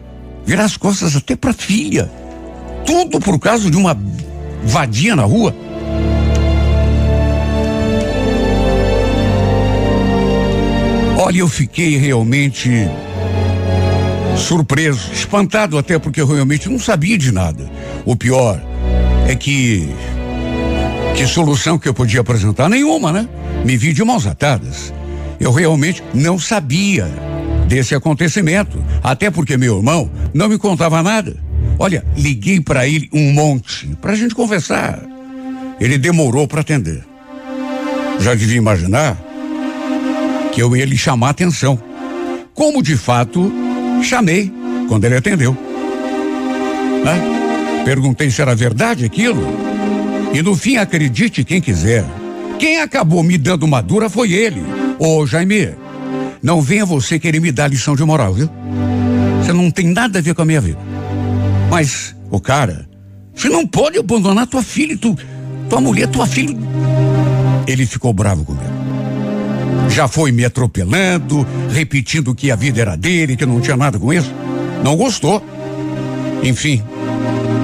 virar 0.48 0.64
as 0.64 0.78
costas 0.78 1.14
até 1.14 1.36
para 1.36 1.52
filha. 1.52 2.10
Tudo 2.86 3.20
por 3.20 3.38
causa 3.38 3.70
de 3.70 3.76
uma 3.76 3.94
vadia 4.64 5.14
na 5.14 5.24
rua. 5.24 5.54
Olha, 11.18 11.40
eu 11.40 11.48
fiquei 11.48 11.98
realmente 11.98 12.70
surpreso, 14.38 15.12
espantado 15.12 15.76
até 15.76 15.98
porque 15.98 16.22
eu 16.22 16.26
realmente 16.26 16.70
não 16.70 16.78
sabia 16.78 17.18
de 17.18 17.30
nada. 17.30 17.70
O 18.06 18.16
pior 18.16 18.58
é 19.28 19.34
que 19.34 19.90
que 21.18 21.26
solução 21.26 21.76
que 21.76 21.88
eu 21.88 21.92
podia 21.92 22.20
apresentar 22.20 22.68
nenhuma, 22.68 23.10
né? 23.10 23.28
Me 23.64 23.76
vi 23.76 23.92
de 23.92 24.04
mãos 24.04 24.24
atadas. 24.24 24.94
Eu 25.40 25.50
realmente 25.50 26.00
não 26.14 26.38
sabia 26.38 27.08
desse 27.66 27.92
acontecimento, 27.92 28.80
até 29.02 29.28
porque 29.28 29.56
meu 29.56 29.78
irmão 29.78 30.08
não 30.32 30.48
me 30.48 30.56
contava 30.56 31.02
nada. 31.02 31.36
Olha, 31.76 32.04
liguei 32.16 32.60
para 32.60 32.86
ele 32.86 33.10
um 33.12 33.32
monte 33.32 33.88
para 34.00 34.12
a 34.12 34.14
gente 34.14 34.32
conversar. 34.32 35.02
Ele 35.80 35.98
demorou 35.98 36.46
para 36.46 36.60
atender. 36.60 37.04
Já 38.20 38.32
devia 38.36 38.56
imaginar 38.56 39.18
que 40.52 40.62
eu 40.62 40.76
ia 40.76 40.84
lhe 40.84 40.96
chamar 40.96 41.30
atenção. 41.30 41.82
Como 42.54 42.80
de 42.80 42.96
fato 42.96 43.52
chamei 44.04 44.52
quando 44.86 45.04
ele 45.04 45.16
atendeu. 45.16 45.56
Né? 47.04 47.82
Perguntei 47.84 48.30
se 48.30 48.40
era 48.40 48.54
verdade 48.54 49.04
aquilo. 49.04 49.77
E 50.32 50.42
no 50.42 50.54
fim, 50.54 50.76
acredite 50.76 51.44
quem 51.44 51.60
quiser. 51.60 52.04
Quem 52.58 52.80
acabou 52.80 53.22
me 53.22 53.38
dando 53.38 53.64
uma 53.64 53.80
dura 53.80 54.08
foi 54.10 54.32
ele. 54.32 54.62
Ô, 54.98 55.26
Jaime, 55.26 55.70
não 56.42 56.60
venha 56.60 56.84
você 56.84 57.18
querer 57.18 57.40
me 57.40 57.52
dar 57.52 57.68
lição 57.68 57.94
de 57.94 58.04
moral, 58.04 58.34
viu? 58.34 58.48
Você 59.42 59.52
não 59.52 59.70
tem 59.70 59.86
nada 59.86 60.18
a 60.18 60.22
ver 60.22 60.34
com 60.34 60.42
a 60.42 60.44
minha 60.44 60.60
vida. 60.60 60.78
Mas, 61.70 62.14
o 62.30 62.40
cara, 62.40 62.88
você 63.34 63.48
não 63.48 63.66
pode 63.66 63.98
abandonar 63.98 64.46
tua 64.46 64.62
filha, 64.62 64.96
tu, 64.98 65.16
tua 65.68 65.80
mulher, 65.80 66.08
tua 66.08 66.26
filha. 66.26 66.56
Ele 67.66 67.86
ficou 67.86 68.12
bravo 68.12 68.44
comigo. 68.44 68.64
Já 69.88 70.08
foi 70.08 70.32
me 70.32 70.44
atropelando, 70.44 71.46
repetindo 71.70 72.34
que 72.34 72.50
a 72.50 72.56
vida 72.56 72.80
era 72.80 72.96
dele, 72.96 73.36
que 73.36 73.46
não 73.46 73.60
tinha 73.60 73.76
nada 73.76 73.98
com 73.98 74.12
isso. 74.12 74.32
Não 74.84 74.96
gostou. 74.96 75.44
Enfim, 76.42 76.82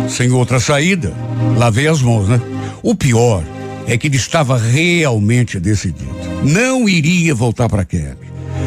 sem 0.08 0.30
outra 0.30 0.58
saída, 0.58 1.12
lavei 1.56 1.86
as 1.86 2.00
mãos, 2.02 2.28
né? 2.28 2.40
O 2.84 2.94
pior 2.94 3.42
é 3.86 3.96
que 3.96 4.08
ele 4.08 4.16
estava 4.18 4.58
realmente 4.58 5.58
decidido. 5.58 6.14
Não 6.44 6.86
iria 6.86 7.34
voltar 7.34 7.66
para 7.66 7.82
Kelly. 7.82 8.18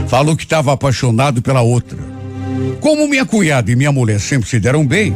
Falou 0.08 0.36
que 0.36 0.42
estava 0.42 0.74
apaixonado 0.74 1.40
pela 1.40 1.62
outra. 1.62 2.00
Como 2.82 3.08
minha 3.08 3.28
cunhada 3.28 3.72
e 3.72 3.76
minha 3.76 3.92
mulher 3.92 4.20
sempre 4.20 4.50
se 4.50 4.60
deram 4.60 4.84
bem, 4.88 5.14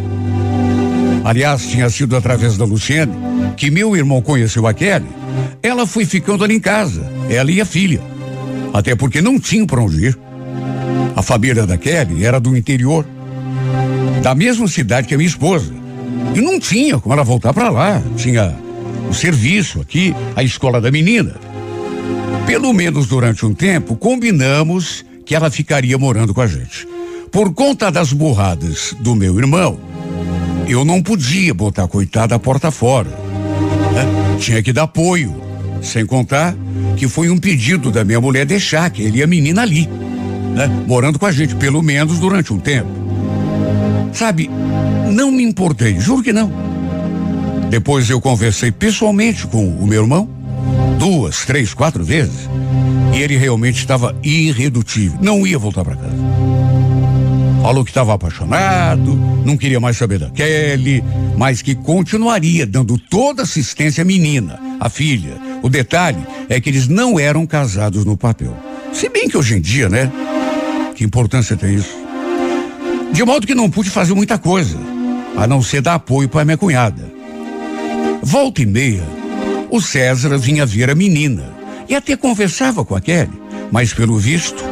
aliás, 1.23 1.65
tinha 1.65 1.89
sido 1.89 2.15
através 2.15 2.57
da 2.57 2.63
Luciene 2.63 3.11
que 3.57 3.71
meu 3.71 3.95
irmão 3.97 4.21
conheceu 4.21 4.67
a 4.67 4.73
Kelly, 4.73 5.07
ela 5.63 5.87
foi 5.87 6.05
ficando 6.05 6.43
ali 6.43 6.57
em 6.57 6.59
casa, 6.59 7.11
ela 7.27 7.51
e 7.51 7.59
a 7.59 7.65
filha. 7.65 8.01
Até 8.71 8.95
porque 8.95 9.19
não 9.19 9.39
tinha 9.39 9.65
para 9.65 9.81
onde 9.81 10.05
ir. 10.05 10.19
A 11.15 11.23
família 11.23 11.65
da 11.65 11.75
Kelly 11.75 12.23
era 12.23 12.39
do 12.39 12.55
interior, 12.55 13.03
da 14.21 14.35
mesma 14.35 14.67
cidade 14.67 15.07
que 15.07 15.15
a 15.15 15.17
minha 15.17 15.27
esposa. 15.27 15.73
E 16.35 16.39
não 16.39 16.59
tinha 16.59 16.99
como 16.99 17.13
ela 17.13 17.23
voltar 17.23 17.51
para 17.51 17.69
lá. 17.69 17.99
Tinha 18.15 18.61
o 19.12 19.13
serviço 19.13 19.82
aqui, 19.82 20.15
a 20.38 20.41
escola 20.41 20.80
da 20.80 20.89
menina. 20.89 21.36
Pelo 22.45 22.71
menos 22.71 23.08
durante 23.08 23.45
um 23.45 23.54
tempo, 23.54 23.97
combinamos 23.97 25.06
que 25.26 25.36
ela 25.36 25.52
ficaria 25.52 25.97
morando 25.97 26.34
com 26.34 26.39
a 26.39 26.47
gente. 26.47 26.88
Por 27.30 27.54
conta 27.54 27.91
das 27.91 28.13
burradas 28.13 28.95
do 29.02 29.13
meu 29.13 29.38
irmão, 29.38 29.78
eu 30.65 30.86
não 30.86 31.02
podia 31.02 31.54
botar 31.54 31.84
a 31.84 31.88
coitada 31.89 32.36
a 32.36 32.39
porta 32.39 32.71
fora. 32.71 33.10
Né? 33.10 34.38
Tinha 34.39 34.63
que 34.63 34.71
dar 34.71 34.84
apoio. 34.84 35.36
Sem 35.82 36.06
contar 36.06 36.56
que 36.95 37.08
foi 37.08 37.30
um 37.30 37.38
pedido 37.38 37.91
da 37.91 38.06
minha 38.06 38.21
mulher 38.21 38.45
deixar 38.45 38.89
que 38.91 39.02
ele 39.02 39.17
e 39.17 39.24
a 39.24 39.28
menina 39.28 39.63
ali, 39.63 39.89
né? 40.54 40.67
Morando 40.88 41.17
com 41.17 41.26
a 41.26 41.32
gente, 41.32 41.56
pelo 41.56 41.82
menos 41.82 42.19
durante 42.19 42.54
um 42.54 42.60
tempo. 42.60 42.88
Sabe, 44.13 44.47
não 45.12 45.32
me 45.32 45.43
importei, 45.43 46.00
juro 46.00 46.21
que 46.21 46.32
não. 46.32 46.61
Depois 47.71 48.10
eu 48.10 48.19
conversei 48.19 48.69
pessoalmente 48.69 49.47
com 49.47 49.65
o 49.65 49.88
meu 49.88 50.01
irmão, 50.01 50.27
duas, 50.99 51.45
três, 51.45 51.73
quatro 51.73 52.03
vezes, 52.03 52.49
e 53.15 53.21
ele 53.21 53.38
realmente 53.38 53.77
estava 53.77 54.13
irredutível, 54.21 55.17
não 55.21 55.47
ia 55.47 55.57
voltar 55.57 55.86
para 55.86 55.95
casa. 55.95 56.17
Falou 57.62 57.86
que 57.86 57.89
estava 57.89 58.13
apaixonado, 58.13 59.15
não 59.45 59.55
queria 59.55 59.79
mais 59.79 59.95
saber 59.95 60.19
da 60.19 60.29
Kelly, 60.29 61.01
mas 61.38 61.62
que 61.62 61.73
continuaria 61.73 62.65
dando 62.65 62.97
toda 62.97 63.43
assistência 63.43 64.01
à 64.01 64.05
menina, 64.05 64.60
à 64.77 64.89
filha. 64.89 65.38
O 65.63 65.69
detalhe 65.69 66.19
é 66.49 66.60
que 66.60 66.69
eles 66.69 66.89
não 66.89 67.17
eram 67.17 67.47
casados 67.47 68.03
no 68.03 68.17
papel. 68.17 68.53
Se 68.91 69.07
bem 69.07 69.29
que 69.29 69.38
hoje 69.38 69.55
em 69.55 69.62
dia, 69.62 69.88
né? 69.88 70.12
Que 70.93 71.05
importância 71.05 71.55
tem 71.55 71.75
isso? 71.75 71.95
De 73.13 73.23
modo 73.23 73.47
que 73.47 73.55
não 73.55 73.69
pude 73.69 73.89
fazer 73.89 74.13
muita 74.13 74.38
coisa, 74.38 74.77
a 75.38 75.47
não 75.47 75.63
ser 75.63 75.81
dar 75.81 75.93
apoio 75.93 76.27
para 76.27 76.43
minha 76.43 76.57
cunhada. 76.57 77.20
Volta 78.23 78.62
e 78.62 78.65
meia, 78.67 79.03
o 79.71 79.81
César 79.81 80.38
vinha 80.38 80.63
ver 80.63 80.91
a 80.91 80.95
menina 80.95 81.51
e 81.89 81.95
até 81.95 82.15
conversava 82.15 82.86
com 82.86 82.95
a 82.95 83.01
Kelly, 83.01 83.31
mas 83.71 83.93
pelo 83.93 84.17
visto, 84.17 84.63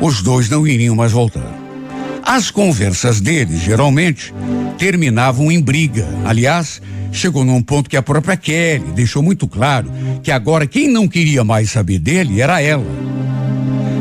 os 0.00 0.22
dois 0.22 0.48
não 0.48 0.66
iriam 0.66 0.96
mais 0.96 1.12
voltar. 1.12 1.54
As 2.24 2.50
conversas 2.50 3.20
deles, 3.20 3.60
geralmente, 3.60 4.34
terminavam 4.76 5.52
em 5.52 5.60
briga. 5.60 6.08
Aliás, 6.24 6.82
chegou 7.12 7.44
num 7.44 7.62
ponto 7.62 7.88
que 7.88 7.96
a 7.96 8.02
própria 8.02 8.36
Kelly 8.36 8.92
deixou 8.92 9.22
muito 9.22 9.46
claro 9.46 9.88
que 10.22 10.32
agora 10.32 10.66
quem 10.66 10.88
não 10.88 11.06
queria 11.06 11.44
mais 11.44 11.70
saber 11.70 12.00
dele 12.00 12.40
era 12.40 12.60
ela. 12.60 12.84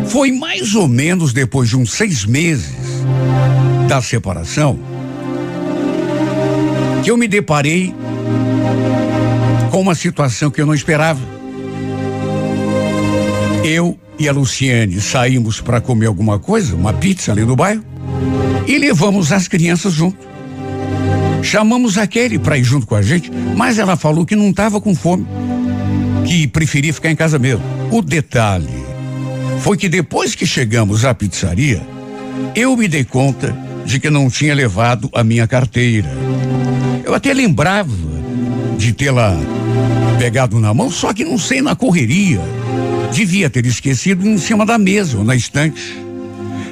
Foi 0.07 0.31
mais 0.31 0.73
ou 0.73 0.87
menos 0.87 1.31
depois 1.31 1.69
de 1.69 1.77
uns 1.77 1.91
seis 1.91 2.25
meses 2.25 2.73
da 3.87 4.01
separação 4.01 4.79
que 7.03 7.11
eu 7.11 7.17
me 7.17 7.27
deparei 7.27 7.93
com 9.71 9.81
uma 9.81 9.95
situação 9.95 10.49
que 10.49 10.61
eu 10.61 10.65
não 10.65 10.73
esperava. 10.73 11.19
Eu 13.63 13.99
e 14.17 14.29
a 14.29 14.31
Luciene 14.31 15.01
saímos 15.01 15.59
para 15.59 15.81
comer 15.81 16.05
alguma 16.05 16.39
coisa, 16.39 16.75
uma 16.75 16.93
pizza 16.93 17.31
ali 17.31 17.43
no 17.43 17.55
bairro 17.55 17.83
e 18.67 18.77
levamos 18.77 19.31
as 19.31 19.47
crianças 19.47 19.93
junto. 19.93 20.17
Chamamos 21.43 21.97
a 21.97 22.07
Kelly 22.07 22.39
para 22.39 22.57
ir 22.57 22.63
junto 22.63 22.87
com 22.87 22.95
a 22.95 23.01
gente, 23.01 23.29
mas 23.55 23.77
ela 23.77 23.95
falou 23.97 24.25
que 24.25 24.35
não 24.35 24.49
estava 24.49 24.79
com 24.79 24.95
fome, 24.95 25.27
que 26.25 26.47
preferia 26.47 26.93
ficar 26.93 27.11
em 27.11 27.15
casa 27.15 27.37
mesmo. 27.37 27.61
O 27.91 28.01
detalhe 28.01 28.85
foi 29.59 29.77
que 29.77 29.89
depois 29.89 30.35
que 30.35 30.45
chegamos 30.45 31.05
à 31.05 31.13
pizzaria, 31.13 31.85
eu 32.55 32.75
me 32.75 32.87
dei 32.87 33.03
conta 33.03 33.55
de 33.85 33.99
que 33.99 34.09
não 34.09 34.29
tinha 34.29 34.55
levado 34.55 35.09
a 35.13 35.23
minha 35.23 35.47
carteira. 35.47 36.09
Eu 37.03 37.13
até 37.13 37.33
lembrava 37.33 38.14
de 38.77 38.93
tê-la 38.93 39.35
pegado 40.17 40.59
na 40.59 40.73
mão, 40.73 40.89
só 40.89 41.13
que 41.13 41.23
não 41.23 41.37
sei 41.37 41.61
na 41.61 41.75
correria. 41.75 42.41
Devia 43.13 43.49
ter 43.49 43.65
esquecido 43.65 44.27
em 44.27 44.37
cima 44.37 44.65
da 44.65 44.77
mesa 44.77 45.17
ou 45.17 45.23
na 45.23 45.35
estante. 45.35 45.97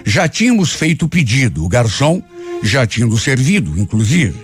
Já 0.05 0.27
tínhamos 0.27 0.73
feito 0.73 1.05
o 1.05 1.09
pedido, 1.09 1.63
o 1.63 1.69
garçom 1.69 2.21
já 2.61 2.85
tinha 2.85 3.05
nos 3.07 3.23
servido, 3.23 3.79
inclusive. 3.79 4.35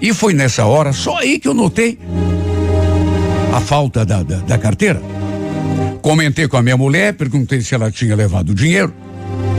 E 0.00 0.12
foi 0.12 0.32
nessa 0.32 0.64
hora, 0.64 0.92
só 0.92 1.18
aí 1.18 1.38
que 1.38 1.48
eu 1.48 1.54
notei 1.54 1.98
a 3.52 3.60
falta 3.60 4.04
da, 4.04 4.22
da, 4.22 4.36
da 4.38 4.58
carteira. 4.58 5.00
Comentei 6.02 6.46
com 6.46 6.56
a 6.56 6.62
minha 6.62 6.76
mulher, 6.76 7.14
perguntei 7.14 7.60
se 7.60 7.74
ela 7.74 7.90
tinha 7.90 8.14
levado 8.14 8.50
o 8.50 8.54
dinheiro. 8.54 8.92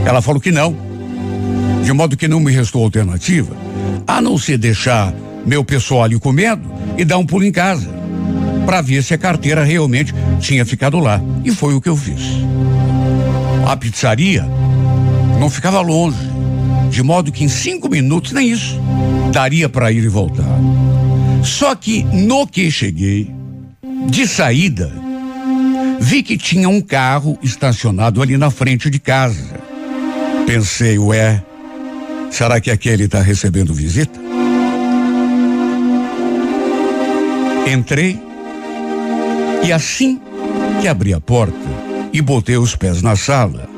Ela 0.04 0.22
falou 0.22 0.40
que 0.40 0.50
não. 0.50 0.76
De 1.82 1.92
modo 1.92 2.16
que 2.16 2.28
não 2.28 2.40
me 2.40 2.52
restou 2.52 2.84
alternativa, 2.84 3.56
a 4.06 4.20
não 4.20 4.38
ser 4.38 4.58
deixar 4.58 5.12
meu 5.46 5.64
pessoal 5.64 6.04
ali 6.04 6.18
comendo 6.18 6.70
e 6.96 7.04
dar 7.04 7.18
um 7.18 7.26
pulo 7.26 7.44
em 7.44 7.52
casa, 7.52 7.88
para 8.66 8.80
ver 8.80 9.02
se 9.02 9.14
a 9.14 9.18
carteira 9.18 9.64
realmente 9.64 10.14
tinha 10.40 10.64
ficado 10.64 10.98
lá. 10.98 11.20
E 11.44 11.50
foi 11.50 11.74
o 11.74 11.80
que 11.80 11.88
eu 11.88 11.96
fiz. 11.96 12.22
A 13.66 13.76
pizzaria 13.76 14.44
não 15.38 15.48
ficava 15.48 15.80
longe, 15.80 16.18
de 16.90 17.02
modo 17.02 17.32
que 17.32 17.44
em 17.44 17.48
cinco 17.48 17.88
minutos, 17.88 18.32
nem 18.32 18.50
isso, 18.50 18.78
daria 19.32 19.68
para 19.68 19.92
ir 19.92 20.04
e 20.04 20.08
voltar. 20.08 20.58
Só 21.42 21.74
que 21.74 22.02
no 22.04 22.46
que 22.46 22.70
cheguei, 22.70 23.30
de 24.08 24.26
saída, 24.26 24.90
vi 26.00 26.22
que 26.22 26.36
tinha 26.36 26.68
um 26.68 26.80
carro 26.80 27.38
estacionado 27.42 28.22
ali 28.22 28.36
na 28.36 28.50
frente 28.50 28.90
de 28.90 28.98
casa. 28.98 29.60
Pensei, 30.46 30.98
ué, 30.98 31.42
será 32.30 32.60
que 32.60 32.70
aquele 32.70 33.04
está 33.04 33.20
recebendo 33.20 33.74
visita? 33.74 34.27
Entrei 37.70 38.18
e 39.62 39.72
assim 39.72 40.18
que 40.80 40.88
abri 40.88 41.12
a 41.12 41.20
porta 41.20 41.54
e 42.12 42.22
botei 42.22 42.56
os 42.56 42.74
pés 42.74 43.02
na 43.02 43.14
sala, 43.14 43.68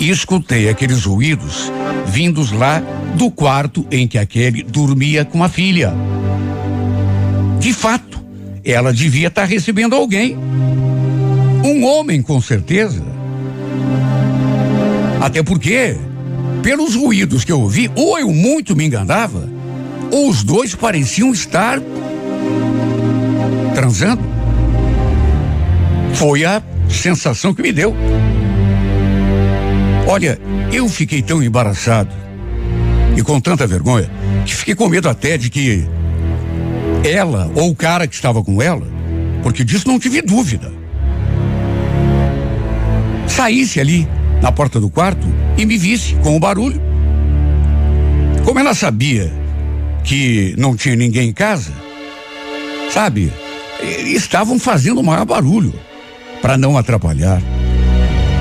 e 0.00 0.10
escutei 0.10 0.68
aqueles 0.68 1.04
ruídos 1.04 1.70
vindos 2.06 2.50
lá 2.50 2.82
do 3.14 3.30
quarto 3.30 3.86
em 3.90 4.08
que 4.08 4.18
aquele 4.18 4.62
dormia 4.62 5.24
com 5.24 5.44
a 5.44 5.48
filha. 5.48 5.92
De 7.60 7.72
fato, 7.72 8.20
ela 8.64 8.92
devia 8.92 9.28
estar 9.28 9.44
recebendo 9.44 9.94
alguém. 9.94 10.36
Um 11.64 11.84
homem, 11.84 12.22
com 12.22 12.40
certeza. 12.40 13.02
Até 15.20 15.42
porque, 15.42 15.96
pelos 16.62 16.94
ruídos 16.94 17.44
que 17.44 17.52
eu 17.52 17.60
ouvi, 17.60 17.90
ou 17.94 18.18
eu 18.18 18.32
muito 18.32 18.76
me 18.76 18.86
enganava, 18.86 19.48
ou 20.10 20.28
os 20.28 20.42
dois 20.42 20.74
pareciam 20.74 21.32
estar 21.32 21.80
transando. 23.76 24.22
Foi 26.14 26.46
a 26.46 26.62
sensação 26.88 27.52
que 27.52 27.60
me 27.60 27.70
deu. 27.72 27.94
Olha, 30.08 30.40
eu 30.72 30.88
fiquei 30.88 31.20
tão 31.20 31.42
embaraçado 31.42 32.10
e 33.14 33.22
com 33.22 33.38
tanta 33.38 33.66
vergonha 33.66 34.10
que 34.46 34.54
fiquei 34.54 34.74
com 34.74 34.88
medo 34.88 35.10
até 35.10 35.36
de 35.36 35.50
que 35.50 35.86
ela 37.04 37.50
ou 37.54 37.68
o 37.70 37.76
cara 37.76 38.06
que 38.06 38.14
estava 38.14 38.42
com 38.42 38.62
ela, 38.62 38.86
porque 39.42 39.62
disso 39.62 39.86
não 39.86 39.98
tive 39.98 40.22
dúvida, 40.22 40.72
saísse 43.28 43.78
ali 43.78 44.08
na 44.40 44.50
porta 44.50 44.80
do 44.80 44.88
quarto 44.88 45.26
e 45.58 45.66
me 45.66 45.76
visse 45.76 46.14
com 46.22 46.34
o 46.34 46.40
barulho. 46.40 46.80
Como 48.42 48.58
ela 48.58 48.72
sabia 48.72 49.30
que 50.02 50.54
não 50.56 50.74
tinha 50.74 50.96
ninguém 50.96 51.28
em 51.28 51.32
casa, 51.32 51.72
sabe, 52.90 53.30
estavam 53.82 54.58
fazendo 54.58 55.00
o 55.00 55.04
maior 55.04 55.24
barulho 55.24 55.74
para 56.40 56.56
não 56.56 56.76
atrapalhar. 56.76 57.40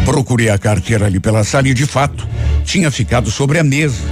Procurei 0.06 0.50
a 0.50 0.58
carteira 0.58 1.08
ali 1.08 1.20
pela 1.20 1.44
sala 1.44 1.68
e, 1.68 1.74
de 1.74 1.86
fato, 1.86 2.28
tinha 2.64 2.92
ficado 2.92 3.32
sobre 3.32 3.60
a 3.60 3.64
mesa. 3.64 4.04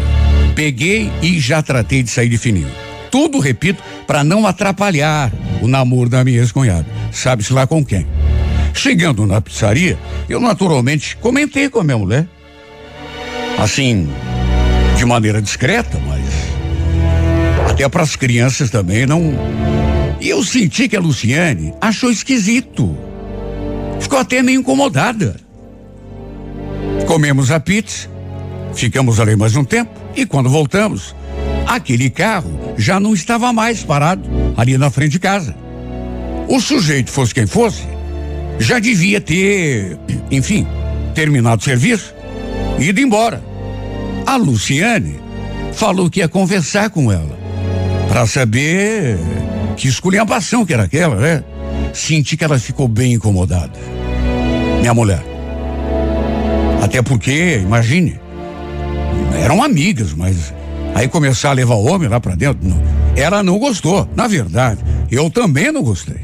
Peguei 0.55 1.11
e 1.21 1.39
já 1.39 1.61
tratei 1.61 2.03
de 2.03 2.09
sair 2.09 2.30
de 2.30 2.38
fininho. 2.38 2.71
Tudo, 3.11 3.39
repito, 3.39 3.84
para 4.07 4.24
não 4.24 4.47
atrapalhar 4.47 5.32
o 5.61 5.67
namoro 5.67 6.09
da 6.09 6.24
minha 6.24 6.39
ex-cunhada. 6.39 6.86
Sabe-se 7.11 7.53
lá 7.53 7.67
com 7.67 7.86
quem. 7.86 8.07
Chegando 8.74 9.26
na 9.28 9.39
pizzaria, 9.39 9.97
eu 10.28 10.39
naturalmente 10.39 11.15
comentei 11.17 11.69
com 11.69 11.80
a 11.80 11.84
minha 11.84 11.97
mulher. 11.97 12.28
Assim, 13.59 14.09
de 14.97 15.05
maneira 15.05 15.41
discreta, 15.41 15.99
mas 16.07 16.24
até 17.69 17.88
para 17.88 18.03
as 18.03 18.15
crianças 18.15 18.69
também 18.69 19.05
não. 19.05 19.34
E 20.24 20.30
eu 20.30 20.41
senti 20.41 20.88
que 20.88 20.95
a 20.95 21.01
Luciane 21.01 21.74
achou 21.82 22.09
esquisito. 22.09 22.97
Ficou 23.99 24.17
até 24.17 24.41
meio 24.41 24.61
incomodada. 24.61 25.36
Comemos 27.05 27.51
a 27.51 27.59
pizza, 27.59 28.09
ficamos 28.74 29.19
ali 29.19 29.36
mais 29.36 29.53
um 29.57 29.65
tempo 29.65 29.91
e 30.15 30.26
quando 30.26 30.49
voltamos, 30.49 31.13
aquele 31.67 32.09
carro 32.09 32.74
já 32.78 33.01
não 33.01 33.13
estava 33.13 33.51
mais 33.51 33.84
parado 33.84 34.24
ali 34.55 34.78
na 34.78 34.89
frente 34.89 35.11
de 35.11 35.19
casa. 35.19 35.53
O 36.47 36.57
sujeito, 36.61 37.11
fosse 37.11 37.36
quem 37.36 37.45
fosse, 37.45 37.84
já 38.59 38.80
devia 38.80 39.19
ter, 39.19 39.99
enfim, 40.32 40.65
terminado 41.13 41.61
o 41.61 41.65
serviço 41.65 42.15
e 42.80 42.86
ido 42.86 43.01
embora. 43.01 43.43
A 44.26 44.38
Luciane 44.38 45.19
falou 45.74 46.09
que 46.09 46.21
ia 46.21 46.30
conversar 46.30 46.89
com 46.91 47.11
ela 47.11 47.38
para 48.07 48.26
saber 48.26 49.17
que 49.76 49.88
esculhambação 49.88 50.65
que 50.65 50.74
era 50.74 50.84
aquela, 50.84 51.15
né? 51.15 51.43
Senti 51.93 52.38
que 52.38 52.43
ela 52.43 52.57
ficou 52.59 52.88
bem 52.88 53.13
incomodada. 53.13 53.80
Minha 54.80 54.93
mulher. 54.93 55.24
Até 56.82 57.01
porque, 57.01 57.59
imagine, 57.63 58.19
eram 59.41 59.63
amigas, 59.63 60.13
mas 60.13 60.53
aí 60.93 61.07
começar 61.07 61.51
a 61.51 61.53
levar 61.53 61.76
o 61.76 61.86
homem 61.86 62.09
lá 62.09 62.19
para 62.19 62.36
dentro, 62.36 62.67
não, 62.67 62.82
ela 63.15 63.41
não 63.41 63.57
gostou. 63.57 64.07
Na 64.15 64.28
verdade, 64.28 64.82
eu 65.09 65.30
também 65.30 65.71
não 65.71 65.84
gostei. 65.84 66.21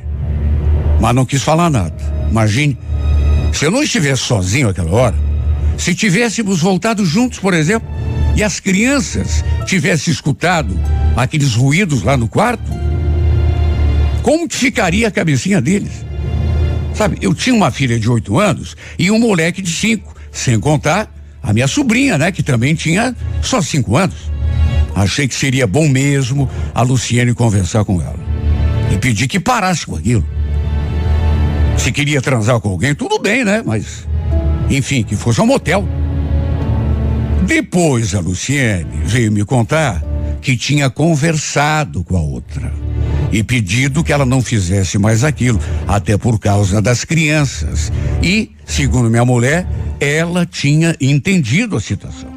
Mas 1.00 1.16
não 1.16 1.26
quis 1.26 1.42
falar 1.42 1.70
nada. 1.70 1.96
Imagine, 2.30 2.78
se 3.54 3.66
eu 3.66 3.72
não 3.72 3.82
estivesse 3.82 4.24
sozinho 4.24 4.70
aquela 4.70 4.92
hora, 4.92 5.16
se 5.78 5.96
tivéssemos 5.96 6.60
voltado 6.60 7.06
juntos, 7.06 7.40
por 7.40 7.54
exemplo, 7.54 7.88
e 8.36 8.44
as 8.44 8.60
crianças 8.60 9.44
tivessem 9.66 10.14
escutado 10.14 10.78
aqueles 11.16 11.56
ruídos 11.56 12.04
lá 12.04 12.18
no 12.18 12.28
quarto, 12.28 12.72
como 14.30 14.48
ficaria 14.48 15.08
a 15.08 15.12
cabecinha 15.12 15.60
deles? 15.60 16.06
Sabe, 16.94 17.18
eu 17.20 17.34
tinha 17.34 17.56
uma 17.56 17.72
filha 17.72 18.00
de 18.00 18.08
oito 18.08 18.40
anos 18.40 18.78
e 19.00 19.10
um 19.10 19.18
moleque 19.18 19.60
de 19.60 19.72
cinco. 19.72 20.16
Sem 20.32 20.60
contar 20.60 21.12
a 21.42 21.52
minha 21.52 21.68
sobrinha, 21.68 22.16
né? 22.16 22.32
Que 22.32 22.44
também 22.44 22.76
tinha 22.76 23.16
só 23.42 23.60
cinco 23.60 23.98
anos. 23.98 24.32
Achei 24.94 25.28
que 25.28 25.34
seria 25.34 25.66
bom 25.66 25.90
mesmo 25.90 26.48
a 26.76 26.84
Luciene 26.84 27.34
conversar 27.34 27.84
com 27.84 28.00
ela. 28.00 28.20
E 28.94 29.00
pedir 29.00 29.28
que 29.28 29.40
parasse 29.40 29.88
com 29.88 29.96
aquilo. 29.96 30.24
Se 31.76 31.92
queria 31.92 32.22
transar 32.22 32.60
com 32.60 32.70
alguém, 32.70 32.94
tudo 32.94 33.18
bem, 33.18 33.44
né? 33.44 33.64
Mas, 33.66 34.08
enfim, 34.70 35.02
que 35.02 35.16
fosse 35.16 35.42
um 35.42 35.48
motel. 35.48 35.90
Depois 37.48 38.14
a 38.14 38.20
Luciene 38.20 39.02
veio 39.06 39.32
me 39.32 39.44
contar 39.44 40.04
que 40.40 40.56
tinha 40.56 40.88
conversado 40.88 42.04
com 42.04 42.16
a 42.16 42.22
outra 42.22 42.72
e 43.32 43.44
pedido 43.44 44.04
que 44.04 44.12
ela 44.12 44.26
não 44.26 44.42
fizesse 44.42 44.98
mais 44.98 45.24
aquilo, 45.24 45.60
até 45.88 46.18
por 46.18 46.40
causa 46.40 46.82
das 46.82 47.04
crianças. 47.04 47.92
E, 48.22 48.52
segundo 48.66 49.10
minha 49.10 49.26
mulher, 49.26 49.68
ela 50.00 50.46
tinha 50.46 50.96
entendido 51.00 51.76
a 51.76 51.82
situação. 51.82 52.30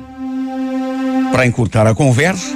Para 1.31 1.47
encurtar 1.47 1.87
a 1.87 1.95
conversa, 1.95 2.55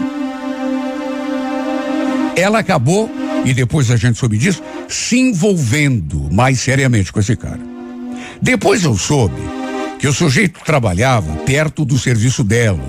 ela 2.36 2.58
acabou, 2.58 3.10
e 3.44 3.54
depois 3.54 3.90
a 3.90 3.96
gente 3.96 4.18
soube 4.18 4.36
disso, 4.36 4.62
se 4.88 5.18
envolvendo 5.18 6.28
mais 6.30 6.60
seriamente 6.60 7.10
com 7.10 7.20
esse 7.20 7.34
cara. 7.34 7.60
Depois 8.40 8.84
eu 8.84 8.96
soube 8.96 9.40
que 9.98 10.06
o 10.06 10.12
sujeito 10.12 10.60
trabalhava 10.64 11.32
perto 11.38 11.84
do 11.84 11.98
serviço 11.98 12.44
dela. 12.44 12.84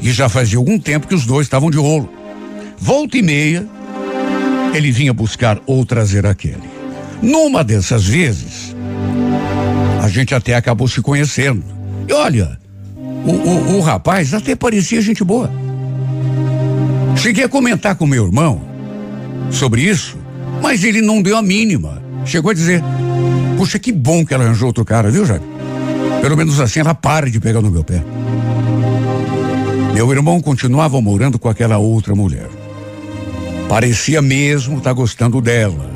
E 0.00 0.12
já 0.12 0.28
fazia 0.28 0.58
algum 0.58 0.78
tempo 0.78 1.08
que 1.08 1.14
os 1.14 1.26
dois 1.26 1.46
estavam 1.46 1.70
de 1.70 1.78
rolo. 1.78 2.08
Volta 2.78 3.18
e 3.18 3.22
meia, 3.22 3.66
ele 4.76 4.90
vinha 4.90 5.12
buscar 5.12 5.60
ou 5.66 5.84
trazer 5.84 6.26
aquele. 6.26 6.62
Numa 7.22 7.64
dessas 7.64 8.06
vezes, 8.06 8.76
a 10.02 10.08
gente 10.08 10.34
até 10.34 10.54
acabou 10.54 10.86
se 10.86 11.00
conhecendo. 11.00 11.64
E 12.08 12.12
olha, 12.12 12.58
o, 13.24 13.30
o, 13.30 13.76
o 13.76 13.80
rapaz 13.80 14.32
até 14.34 14.54
parecia 14.54 15.00
gente 15.00 15.24
boa. 15.24 15.50
Cheguei 17.16 17.44
a 17.44 17.48
comentar 17.48 17.96
com 17.96 18.06
meu 18.06 18.26
irmão 18.26 18.60
sobre 19.50 19.82
isso, 19.82 20.16
mas 20.62 20.84
ele 20.84 21.00
não 21.00 21.22
deu 21.22 21.36
a 21.36 21.42
mínima. 21.42 22.02
Chegou 22.24 22.50
a 22.50 22.54
dizer: 22.54 22.82
Puxa, 23.56 23.78
que 23.78 23.90
bom 23.90 24.24
que 24.24 24.34
ela 24.34 24.44
arranjou 24.44 24.68
outro 24.68 24.84
cara, 24.84 25.10
viu, 25.10 25.24
Jaime? 25.24 25.46
Pelo 26.20 26.36
menos 26.36 26.60
assim 26.60 26.80
ela 26.80 26.94
para 26.94 27.30
de 27.30 27.40
pegar 27.40 27.60
no 27.60 27.70
meu 27.70 27.82
pé. 27.82 28.02
Meu 29.94 30.12
irmão 30.12 30.40
continuava 30.40 31.00
morando 31.00 31.38
com 31.38 31.48
aquela 31.48 31.78
outra 31.78 32.14
mulher. 32.14 32.48
Parecia 33.68 34.22
mesmo 34.22 34.78
estar 34.78 34.90
tá 34.90 34.94
gostando 34.94 35.40
dela. 35.40 35.90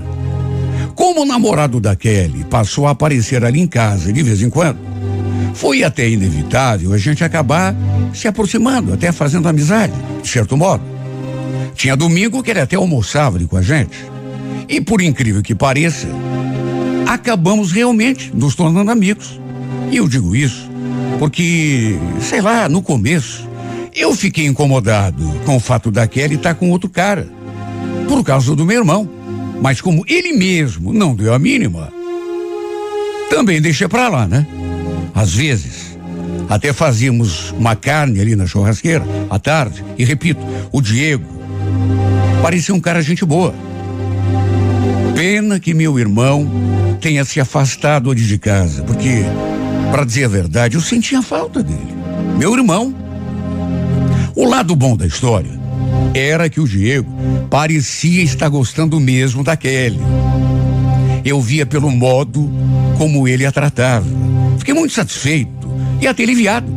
Como 0.94 1.22
o 1.22 1.24
namorado 1.24 1.80
da 1.80 1.94
Kelly 1.94 2.44
passou 2.44 2.86
a 2.86 2.90
aparecer 2.90 3.44
ali 3.44 3.60
em 3.60 3.66
casa 3.66 4.12
de 4.12 4.22
vez 4.22 4.42
em 4.42 4.50
quando, 4.50 4.78
foi 5.54 5.82
até 5.82 6.08
inevitável 6.08 6.92
a 6.92 6.98
gente 6.98 7.24
acabar 7.24 7.74
se 8.12 8.28
aproximando, 8.28 8.92
até 8.92 9.12
fazendo 9.12 9.48
amizade, 9.48 9.92
de 10.22 10.28
certo 10.28 10.56
modo. 10.56 10.82
Tinha 11.74 11.96
domingo 11.96 12.42
que 12.42 12.50
ele 12.50 12.60
até 12.60 12.76
almoçava 12.76 13.36
ali 13.36 13.46
com 13.46 13.56
a 13.56 13.62
gente. 13.62 13.96
E 14.68 14.80
por 14.80 15.00
incrível 15.00 15.42
que 15.42 15.54
pareça, 15.54 16.08
acabamos 17.06 17.72
realmente 17.72 18.30
nos 18.34 18.54
tornando 18.54 18.90
amigos. 18.90 19.40
E 19.90 19.96
eu 19.96 20.08
digo 20.08 20.34
isso 20.36 20.70
porque, 21.18 21.98
sei 22.18 22.40
lá, 22.40 22.66
no 22.66 22.80
começo, 22.80 23.46
eu 23.94 24.14
fiquei 24.14 24.46
incomodado 24.46 25.22
com 25.44 25.56
o 25.56 25.60
fato 25.60 25.90
da 25.90 26.06
Kelly 26.06 26.36
estar 26.36 26.54
com 26.54 26.70
outro 26.70 26.88
cara 26.88 27.28
por 28.10 28.24
causa 28.24 28.56
do 28.56 28.66
meu 28.66 28.78
irmão. 28.78 29.08
Mas 29.62 29.80
como 29.80 30.04
ele 30.08 30.32
mesmo 30.32 30.92
não 30.92 31.14
deu 31.14 31.32
a 31.32 31.38
mínima, 31.38 31.92
também 33.30 33.60
deixei 33.60 33.86
para 33.86 34.08
lá, 34.08 34.26
né? 34.26 34.44
Às 35.14 35.32
vezes, 35.32 35.96
até 36.48 36.72
fazíamos 36.72 37.52
uma 37.52 37.76
carne 37.76 38.20
ali 38.20 38.34
na 38.34 38.48
churrasqueira 38.48 39.04
à 39.30 39.38
tarde. 39.38 39.84
E 39.96 40.04
repito, 40.04 40.40
o 40.72 40.80
Diego 40.80 41.24
parecia 42.42 42.74
um 42.74 42.80
cara 42.80 43.00
gente 43.00 43.24
boa. 43.24 43.54
Pena 45.14 45.60
que 45.60 45.72
meu 45.72 45.96
irmão 45.96 46.50
tenha 47.00 47.24
se 47.24 47.38
afastado 47.38 48.12
de 48.12 48.38
casa, 48.38 48.82
porque, 48.82 49.22
para 49.92 50.04
dizer 50.04 50.24
a 50.24 50.28
verdade, 50.28 50.74
eu 50.74 50.80
sentia 50.80 51.22
falta 51.22 51.62
dele. 51.62 51.94
Meu 52.36 52.52
irmão. 52.56 52.92
O 54.34 54.48
lado 54.48 54.74
bom 54.74 54.96
da 54.96 55.06
história 55.06 55.59
era 56.14 56.48
que 56.48 56.60
o 56.60 56.66
Diego 56.66 57.10
parecia 57.48 58.22
estar 58.22 58.48
gostando 58.48 58.98
mesmo 58.98 59.44
da 59.44 59.56
Kelly. 59.56 59.98
Eu 61.24 61.40
via 61.40 61.66
pelo 61.66 61.90
modo 61.90 62.50
como 62.96 63.28
ele 63.28 63.46
a 63.46 63.52
tratava. 63.52 64.06
Fiquei 64.58 64.74
muito 64.74 64.92
satisfeito 64.92 65.50
e 66.00 66.06
até 66.06 66.22
aliviado. 66.22 66.70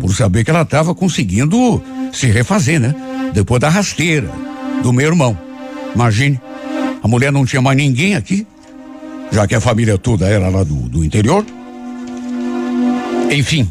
por 0.00 0.14
saber 0.14 0.44
que 0.44 0.50
ela 0.50 0.62
estava 0.62 0.94
conseguindo 0.94 1.82
se 2.12 2.26
refazer, 2.26 2.78
né? 2.78 2.94
Depois 3.32 3.60
da 3.60 3.68
rasteira 3.68 4.30
do 4.82 4.92
meu 4.92 5.06
irmão. 5.06 5.36
Imagine, 5.94 6.40
a 7.02 7.08
mulher 7.08 7.32
não 7.32 7.46
tinha 7.46 7.62
mais 7.62 7.76
ninguém 7.76 8.14
aqui, 8.14 8.46
já 9.32 9.46
que 9.46 9.54
a 9.54 9.60
família 9.60 9.96
toda 9.96 10.26
era 10.26 10.48
lá 10.48 10.62
do, 10.62 10.74
do 10.74 11.04
interior. 11.04 11.44
Enfim, 13.30 13.70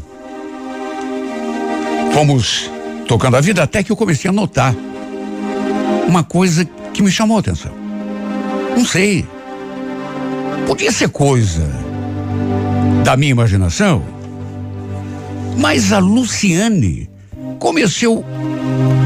fomos 2.12 2.70
tocando 3.06 3.36
a 3.36 3.40
vida 3.40 3.62
até 3.62 3.82
que 3.82 3.92
eu 3.92 3.96
comecei 3.96 4.28
a 4.28 4.32
notar 4.32 4.74
uma 6.06 6.22
coisa 6.22 6.64
que 6.92 7.02
me 7.02 7.10
chamou 7.10 7.36
a 7.36 7.40
atenção. 7.40 7.72
Não 8.76 8.84
sei. 8.84 9.26
Podia 10.66 10.90
ser 10.90 11.08
coisa 11.08 11.68
da 13.04 13.16
minha 13.16 13.32
imaginação, 13.32 14.02
mas 15.58 15.92
a 15.92 15.98
Luciane 15.98 17.10
começou 17.58 18.24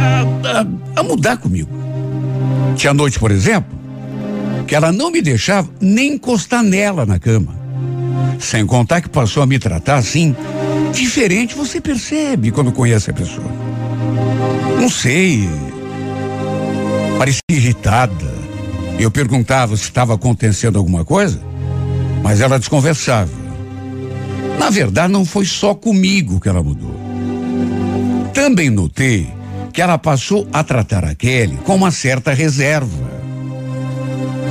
a, 0.01 0.61
a, 0.61 1.01
a 1.01 1.03
mudar 1.03 1.37
comigo. 1.37 1.71
Tinha 2.77 2.95
noite, 2.95 3.19
por 3.19 3.31
exemplo, 3.31 3.77
que 4.67 4.75
ela 4.75 4.93
não 4.93 5.11
me 5.11 5.21
deixava 5.21 5.69
nem 5.81 6.15
encostar 6.15 6.63
nela 6.63 7.05
na 7.05 7.19
cama. 7.19 7.59
Sem 8.39 8.65
contar 8.65 9.01
que 9.01 9.09
passou 9.09 9.43
a 9.43 9.47
me 9.47 9.59
tratar 9.59 9.97
assim, 9.97 10.37
diferente, 10.93 11.57
você 11.57 11.81
percebe 11.81 12.53
quando 12.53 12.71
conhece 12.71 13.11
a 13.11 13.15
pessoa. 13.15 13.68
Não 14.81 14.89
sei. 14.89 15.49
Parecia 17.19 17.41
irritada. 17.51 18.39
Eu 18.99 19.11
perguntava 19.11 19.77
se 19.77 19.85
estava 19.85 20.15
acontecendo 20.15 20.79
alguma 20.79 21.05
coisa, 21.05 21.41
mas 22.23 22.41
ela 22.41 22.59
desconversava. 22.59 23.31
Na 24.59 24.71
verdade, 24.71 25.13
não 25.13 25.25
foi 25.25 25.45
só 25.45 25.75
comigo 25.75 26.41
que 26.41 26.49
ela 26.49 26.63
mudou. 26.63 26.95
Também 28.35 28.71
notei 28.71 29.29
que 29.73 29.81
ela 29.81 29.99
passou 29.99 30.49
a 30.53 30.65
tratar 30.65 31.05
a 31.05 31.15
Kelly 31.15 31.59
com 31.65 31.77
uma 31.77 31.93
certa 31.93 32.33
reserva. 32.33 33.09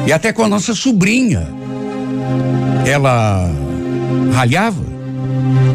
E 0.05 0.13
até 0.13 0.31
com 0.31 0.43
a 0.43 0.47
nossa 0.47 0.73
sobrinha. 0.73 1.45
Ela 2.85 3.51
ralhava, 4.33 4.85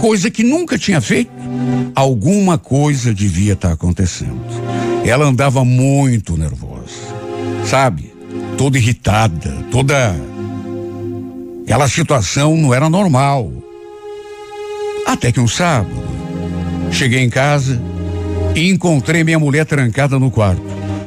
coisa 0.00 0.30
que 0.30 0.42
nunca 0.42 0.78
tinha 0.78 1.00
feito. 1.00 1.41
Alguma 1.94 2.58
coisa 2.58 3.14
devia 3.14 3.52
estar 3.52 3.68
tá 3.68 3.74
acontecendo. 3.74 4.40
Ela 5.04 5.26
andava 5.26 5.64
muito 5.64 6.36
nervosa, 6.36 6.94
sabe? 7.64 8.12
Toda 8.56 8.78
irritada, 8.78 9.52
toda. 9.70 10.14
Aquela 11.64 11.88
situação 11.88 12.56
não 12.56 12.72
era 12.72 12.88
normal. 12.88 13.52
Até 15.06 15.32
que 15.32 15.40
um 15.40 15.48
sábado, 15.48 15.90
cheguei 16.90 17.20
em 17.20 17.30
casa 17.30 17.80
e 18.54 18.70
encontrei 18.70 19.24
minha 19.24 19.38
mulher 19.38 19.66
trancada 19.66 20.18
no 20.18 20.30
quarto. 20.30 20.62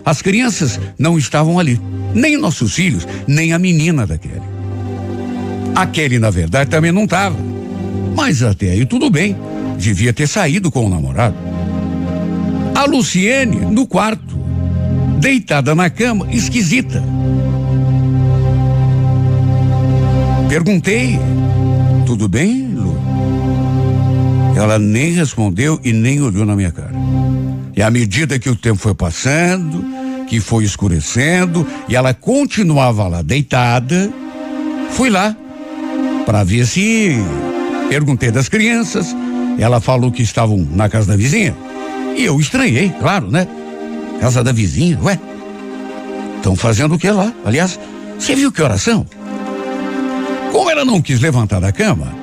As 0.05 0.21
crianças 0.21 0.79
não 0.99 1.17
estavam 1.17 1.57
ali, 1.57 1.79
nem 2.13 2.37
nossos 2.37 2.75
filhos, 2.75 3.07
nem 3.27 3.53
a 3.53 3.59
menina 3.59 4.05
da 4.05 4.17
Kelly. 4.17 4.41
A 5.75 5.85
Kelly, 5.87 6.19
na 6.19 6.29
verdade, 6.29 6.69
também 6.69 6.91
não 6.91 7.05
estava. 7.05 7.35
Mas 8.15 8.41
até 8.43 8.71
aí 8.71 8.85
tudo 8.85 9.09
bem. 9.09 9.35
Devia 9.77 10.13
ter 10.13 10.27
saído 10.27 10.71
com 10.71 10.85
o 10.85 10.89
namorado. 10.89 11.35
A 12.73 12.85
Luciene 12.85 13.57
no 13.57 13.87
quarto, 13.87 14.37
deitada 15.19 15.73
na 15.73 15.89
cama, 15.89 16.27
esquisita. 16.31 17.03
Perguntei: 20.49 21.19
Tudo 22.05 22.27
bem, 22.27 22.67
Lu? 22.67 22.97
Ela 24.55 24.79
nem 24.79 25.11
respondeu 25.11 25.79
e 25.83 25.91
nem 25.91 26.21
olhou 26.21 26.45
na 26.45 26.55
minha 26.55 26.71
cara. 26.71 26.93
E 27.75 27.81
à 27.81 27.89
medida 27.89 28.39
que 28.39 28.49
o 28.49 28.55
tempo 28.55 28.77
foi 28.77 28.93
passando, 28.93 29.83
que 30.27 30.39
foi 30.39 30.63
escurecendo, 30.63 31.67
e 31.89 31.95
ela 31.95 32.13
continuava 32.13 33.07
lá 33.07 33.21
deitada, 33.21 34.11
fui 34.91 35.09
lá 35.09 35.35
para 36.25 36.43
ver 36.43 36.65
se 36.65 37.15
perguntei 37.89 38.31
das 38.31 38.47
crianças. 38.47 39.15
Ela 39.57 39.79
falou 39.79 40.11
que 40.11 40.21
estavam 40.21 40.57
na 40.57 40.89
casa 40.89 41.07
da 41.07 41.15
vizinha. 41.15 41.55
E 42.17 42.23
eu 42.23 42.39
estranhei, 42.39 42.89
claro, 42.99 43.29
né? 43.29 43.47
Casa 44.19 44.43
da 44.43 44.51
vizinha, 44.51 44.99
ué? 45.01 45.19
Estão 46.37 46.55
fazendo 46.55 46.95
o 46.95 46.99
que 46.99 47.09
lá? 47.09 47.33
Aliás, 47.43 47.79
você 48.17 48.35
viu 48.35 48.51
que 48.51 48.61
oração? 48.61 49.05
Como 50.51 50.69
ela 50.69 50.85
não 50.85 51.01
quis 51.01 51.19
levantar 51.19 51.59
da 51.59 51.71
cama, 51.71 52.13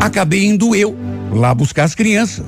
acabei 0.00 0.46
indo 0.46 0.74
eu 0.74 0.96
lá 1.32 1.54
buscar 1.54 1.84
as 1.84 1.94
crianças. 1.94 2.46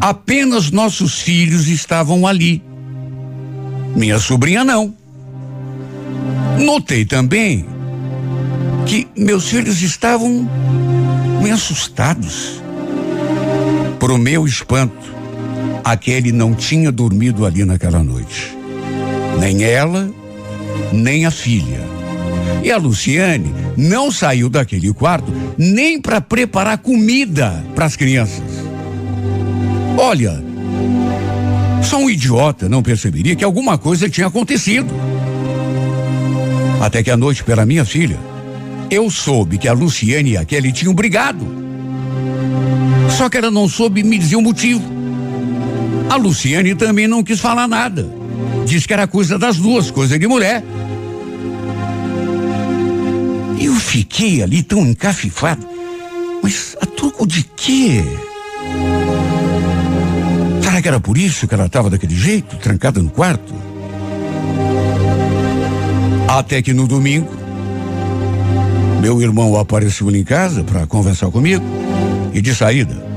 Apenas 0.00 0.70
nossos 0.70 1.20
filhos 1.20 1.68
estavam 1.68 2.26
ali. 2.26 2.62
Minha 3.94 4.18
sobrinha 4.18 4.64
não. 4.64 4.94
Notei 6.58 7.04
também 7.04 7.66
que 8.86 9.06
meus 9.16 9.48
filhos 9.48 9.82
estavam 9.82 10.48
meio 11.42 11.54
assustados. 11.54 12.62
O 14.00 14.16
meu 14.16 14.46
espanto, 14.46 15.14
aquele 15.84 16.32
não 16.32 16.54
tinha 16.54 16.90
dormido 16.90 17.44
ali 17.44 17.64
naquela 17.64 18.02
noite. 18.02 18.56
Nem 19.38 19.62
ela, 19.62 20.10
nem 20.92 21.26
a 21.26 21.30
filha. 21.30 21.80
E 22.64 22.72
a 22.72 22.78
Luciane 22.78 23.54
não 23.76 24.10
saiu 24.10 24.48
daquele 24.48 24.92
quarto 24.94 25.30
nem 25.58 26.00
para 26.00 26.20
preparar 26.20 26.78
comida 26.78 27.62
para 27.74 27.84
as 27.84 27.96
crianças. 27.96 28.42
Olha, 29.98 30.42
só 31.82 31.98
um 31.98 32.08
idiota 32.08 32.68
não 32.68 32.82
perceberia 32.82 33.36
que 33.36 33.44
alguma 33.44 33.76
coisa 33.76 34.08
tinha 34.08 34.26
acontecido. 34.26 34.88
Até 36.80 37.02
que 37.02 37.10
à 37.10 37.16
noite, 37.16 37.44
pela 37.44 37.66
minha 37.66 37.84
filha, 37.84 38.18
eu 38.90 39.10
soube 39.10 39.58
que 39.58 39.68
a 39.68 39.72
Luciane 39.72 40.32
e 40.32 40.36
a 40.36 40.44
Kelly 40.44 40.72
tinham 40.72 40.94
brigado. 40.94 41.46
Só 43.16 43.28
que 43.28 43.36
ela 43.36 43.50
não 43.50 43.68
soube 43.68 44.02
me 44.02 44.18
dizer 44.18 44.36
o 44.36 44.42
motivo. 44.42 44.82
A 46.08 46.16
Luciane 46.16 46.74
também 46.74 47.06
não 47.06 47.22
quis 47.22 47.40
falar 47.40 47.68
nada. 47.68 48.08
Diz 48.66 48.86
que 48.86 48.92
era 48.92 49.06
coisa 49.06 49.38
das 49.38 49.56
duas, 49.56 49.90
coisa 49.90 50.18
de 50.18 50.26
mulher. 50.26 50.62
Eu 53.60 53.74
fiquei 53.74 54.42
ali 54.42 54.62
tão 54.62 54.86
encafifado. 54.86 55.66
Mas 56.42 56.76
a 56.80 56.86
troco 56.86 57.26
de 57.26 57.42
quê? 57.42 58.02
Será 60.62 60.80
que 60.80 60.88
era 60.88 61.00
por 61.00 61.18
isso 61.18 61.48
que 61.48 61.54
ela 61.54 61.66
estava 61.66 61.90
daquele 61.90 62.14
jeito, 62.14 62.56
trancada 62.56 63.02
no 63.02 63.10
quarto? 63.10 63.52
Até 66.28 66.62
que 66.62 66.72
no 66.72 66.86
domingo, 66.86 67.37
meu 69.00 69.20
irmão 69.22 69.56
apareceu 69.56 70.10
em 70.14 70.24
casa 70.24 70.64
para 70.64 70.86
conversar 70.86 71.30
comigo 71.30 71.64
e 72.32 72.40
de 72.40 72.54
saída 72.54 73.08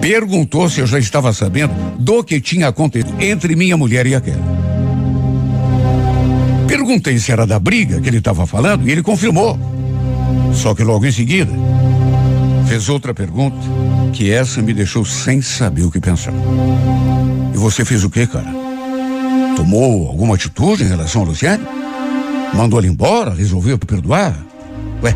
perguntou 0.00 0.68
se 0.68 0.80
eu 0.80 0.86
já 0.86 0.98
estava 0.98 1.32
sabendo 1.32 1.74
do 1.98 2.24
que 2.24 2.40
tinha 2.40 2.68
acontecido 2.68 3.14
entre 3.20 3.54
minha 3.54 3.76
mulher 3.76 4.06
e 4.06 4.14
aquela. 4.14 4.42
Perguntei 6.66 7.18
se 7.18 7.30
era 7.30 7.46
da 7.46 7.58
briga 7.58 8.00
que 8.00 8.08
ele 8.08 8.18
estava 8.18 8.46
falando 8.46 8.88
e 8.88 8.90
ele 8.90 9.02
confirmou. 9.02 9.58
Só 10.54 10.74
que 10.74 10.82
logo 10.82 11.04
em 11.04 11.12
seguida 11.12 11.52
fez 12.66 12.88
outra 12.88 13.12
pergunta 13.12 13.56
que 14.12 14.30
essa 14.30 14.62
me 14.62 14.72
deixou 14.72 15.04
sem 15.04 15.42
saber 15.42 15.82
o 15.82 15.90
que 15.90 16.00
pensar. 16.00 16.32
E 17.52 17.58
você 17.58 17.84
fez 17.84 18.02
o 18.02 18.10
que, 18.10 18.26
cara? 18.26 18.52
Tomou 19.56 20.08
alguma 20.08 20.34
atitude 20.34 20.84
em 20.84 20.88
relação 20.88 21.22
a 21.22 21.24
Luciane? 21.26 21.64
Mandou 22.54 22.78
ela 22.78 22.88
embora? 22.88 23.34
Resolveu 23.34 23.78
perdoar? 23.78 24.49
Ué? 25.02 25.14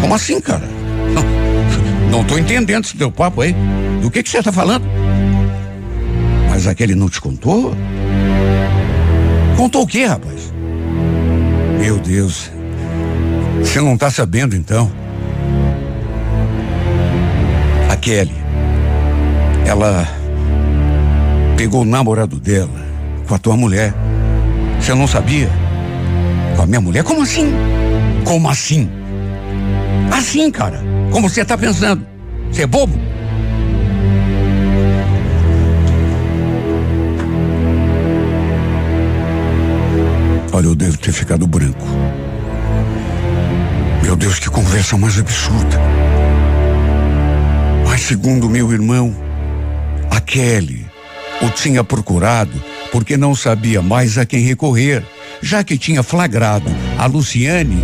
Como 0.00 0.14
assim, 0.14 0.40
cara? 0.40 0.68
Não, 1.14 2.18
não 2.18 2.24
tô 2.24 2.38
entendendo 2.38 2.84
esse 2.84 2.96
teu 2.96 3.10
papo 3.10 3.42
aí. 3.42 3.54
Do 4.02 4.10
que 4.10 4.22
que 4.22 4.30
você 4.30 4.42
tá 4.42 4.52
falando? 4.52 4.84
Mas 6.48 6.66
aquele 6.66 6.94
não 6.94 7.08
te 7.08 7.20
contou? 7.20 7.74
Contou 9.56 9.82
o 9.82 9.86
quê, 9.86 10.04
rapaz? 10.04 10.52
Meu 11.78 11.98
Deus. 11.98 12.50
Você 13.60 13.80
não 13.80 13.96
tá 13.96 14.10
sabendo 14.10 14.56
então? 14.56 14.90
A 17.90 17.96
Kelly, 17.96 18.34
ela 19.66 20.06
pegou 21.56 21.82
o 21.82 21.84
namorado 21.84 22.40
dela 22.40 22.80
com 23.28 23.34
a 23.34 23.38
tua 23.38 23.56
mulher. 23.56 23.92
Você 24.80 24.94
não 24.94 25.06
sabia? 25.06 25.50
Minha 26.66 26.80
mulher? 26.80 27.04
Como 27.04 27.22
assim? 27.22 27.52
Como 28.24 28.48
assim? 28.48 28.90
Assim, 30.12 30.50
cara. 30.50 30.82
Como 31.10 31.28
você 31.28 31.44
tá 31.44 31.56
pensando? 31.56 32.06
Você 32.50 32.62
é 32.62 32.66
bobo? 32.66 32.98
Olha, 40.52 40.66
eu 40.66 40.74
devo 40.74 40.98
ter 40.98 41.12
ficado 41.12 41.46
branco. 41.46 41.86
Meu 44.02 44.16
Deus, 44.16 44.38
que 44.38 44.50
conversa 44.50 44.96
mais 44.96 45.18
absurda. 45.18 45.78
Segundo 48.10 48.50
meu 48.50 48.72
irmão, 48.72 49.14
a 50.10 50.20
Kelly 50.20 50.84
o 51.40 51.48
tinha 51.48 51.84
procurado 51.84 52.60
porque 52.90 53.16
não 53.16 53.36
sabia 53.36 53.80
mais 53.80 54.18
a 54.18 54.26
quem 54.26 54.40
recorrer, 54.40 55.04
já 55.42 55.64
que 55.64 55.78
tinha 55.78 56.02
flagrado 56.02 56.70
a 56.98 57.06
Luciane 57.06 57.82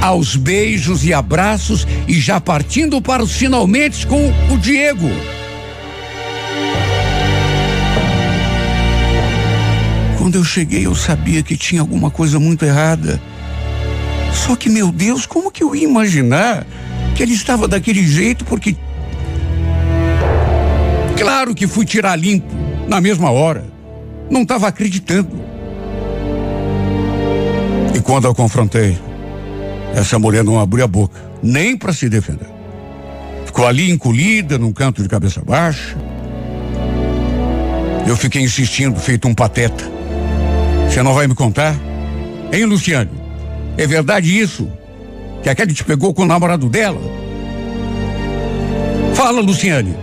aos 0.00 0.36
beijos 0.36 1.04
e 1.04 1.12
abraços 1.12 1.86
e 2.06 2.14
já 2.14 2.40
partindo 2.40 3.00
para 3.02 3.22
os 3.22 3.32
finalmente 3.32 4.06
com 4.06 4.32
o 4.50 4.58
Diego. 4.58 5.10
Quando 10.16 10.36
eu 10.36 10.44
cheguei, 10.44 10.86
eu 10.86 10.94
sabia 10.94 11.42
que 11.42 11.56
tinha 11.56 11.80
alguma 11.80 12.10
coisa 12.10 12.38
muito 12.38 12.64
errada. 12.64 13.20
Só 14.32 14.56
que, 14.56 14.68
meu 14.68 14.92
Deus, 14.92 15.26
como 15.26 15.50
que 15.50 15.62
eu 15.62 15.74
ia 15.74 15.84
imaginar 15.84 16.66
que 17.14 17.22
ele 17.22 17.32
estava 17.32 17.66
daquele 17.66 18.06
jeito? 18.06 18.44
Porque. 18.44 18.76
Claro 21.16 21.54
que 21.54 21.66
fui 21.66 21.84
tirar 21.84 22.14
limpo 22.16 22.54
na 22.86 23.00
mesma 23.00 23.30
hora. 23.30 23.64
Não 24.30 24.42
estava 24.42 24.68
acreditando. 24.68 25.47
Quando 28.08 28.24
eu 28.24 28.34
confrontei, 28.34 28.98
essa 29.94 30.18
mulher 30.18 30.42
não 30.42 30.58
abriu 30.58 30.82
a 30.82 30.88
boca, 30.88 31.14
nem 31.42 31.76
para 31.76 31.92
se 31.92 32.08
defender. 32.08 32.48
Ficou 33.44 33.66
ali 33.66 33.90
encolhida, 33.90 34.56
num 34.56 34.72
canto 34.72 35.02
de 35.02 35.08
cabeça 35.10 35.42
baixa. 35.44 35.94
Eu 38.06 38.16
fiquei 38.16 38.40
insistindo, 38.40 38.98
feito 38.98 39.28
um 39.28 39.34
pateta. 39.34 39.84
Você 40.88 41.02
não 41.02 41.12
vai 41.12 41.26
me 41.26 41.34
contar? 41.34 41.76
Hein, 42.50 42.64
Luciano? 42.64 43.10
É 43.76 43.86
verdade 43.86 44.40
isso? 44.40 44.72
Que 45.42 45.50
a 45.50 45.54
Kelly 45.54 45.74
te 45.74 45.84
pegou 45.84 46.14
com 46.14 46.22
o 46.22 46.26
namorado 46.26 46.66
dela? 46.70 47.02
Fala, 49.12 49.42
Luciane. 49.42 49.94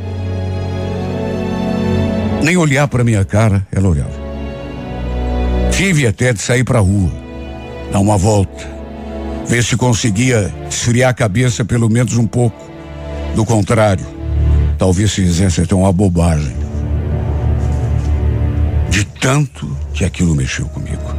Nem 2.43 2.55
olhar 2.55 2.87
para 2.87 3.03
minha 3.03 3.25
cara, 3.25 3.65
ela 3.71 3.89
olhava. 3.89 4.13
Tive 5.71 6.05
até 6.05 6.31
de 6.33 6.39
sair 6.39 6.63
para 6.63 6.77
rua, 6.77 7.24
dar 7.91 7.99
uma 7.99 8.17
volta, 8.17 8.67
ver 9.47 9.63
se 9.63 9.75
conseguia 9.77 10.53
esfriar 10.69 11.11
a 11.11 11.13
cabeça 11.13 11.63
pelo 11.63 11.89
menos 11.89 12.17
um 12.17 12.27
pouco. 12.27 12.63
Do 13.35 13.45
contrário, 13.45 14.05
talvez 14.77 15.13
fizesse 15.13 15.61
até 15.61 15.75
uma 15.75 15.91
bobagem. 15.91 16.55
De 18.89 19.03
tanto 19.05 19.75
que 19.93 20.05
aquilo 20.05 20.35
mexeu 20.35 20.65
comigo. 20.67 21.15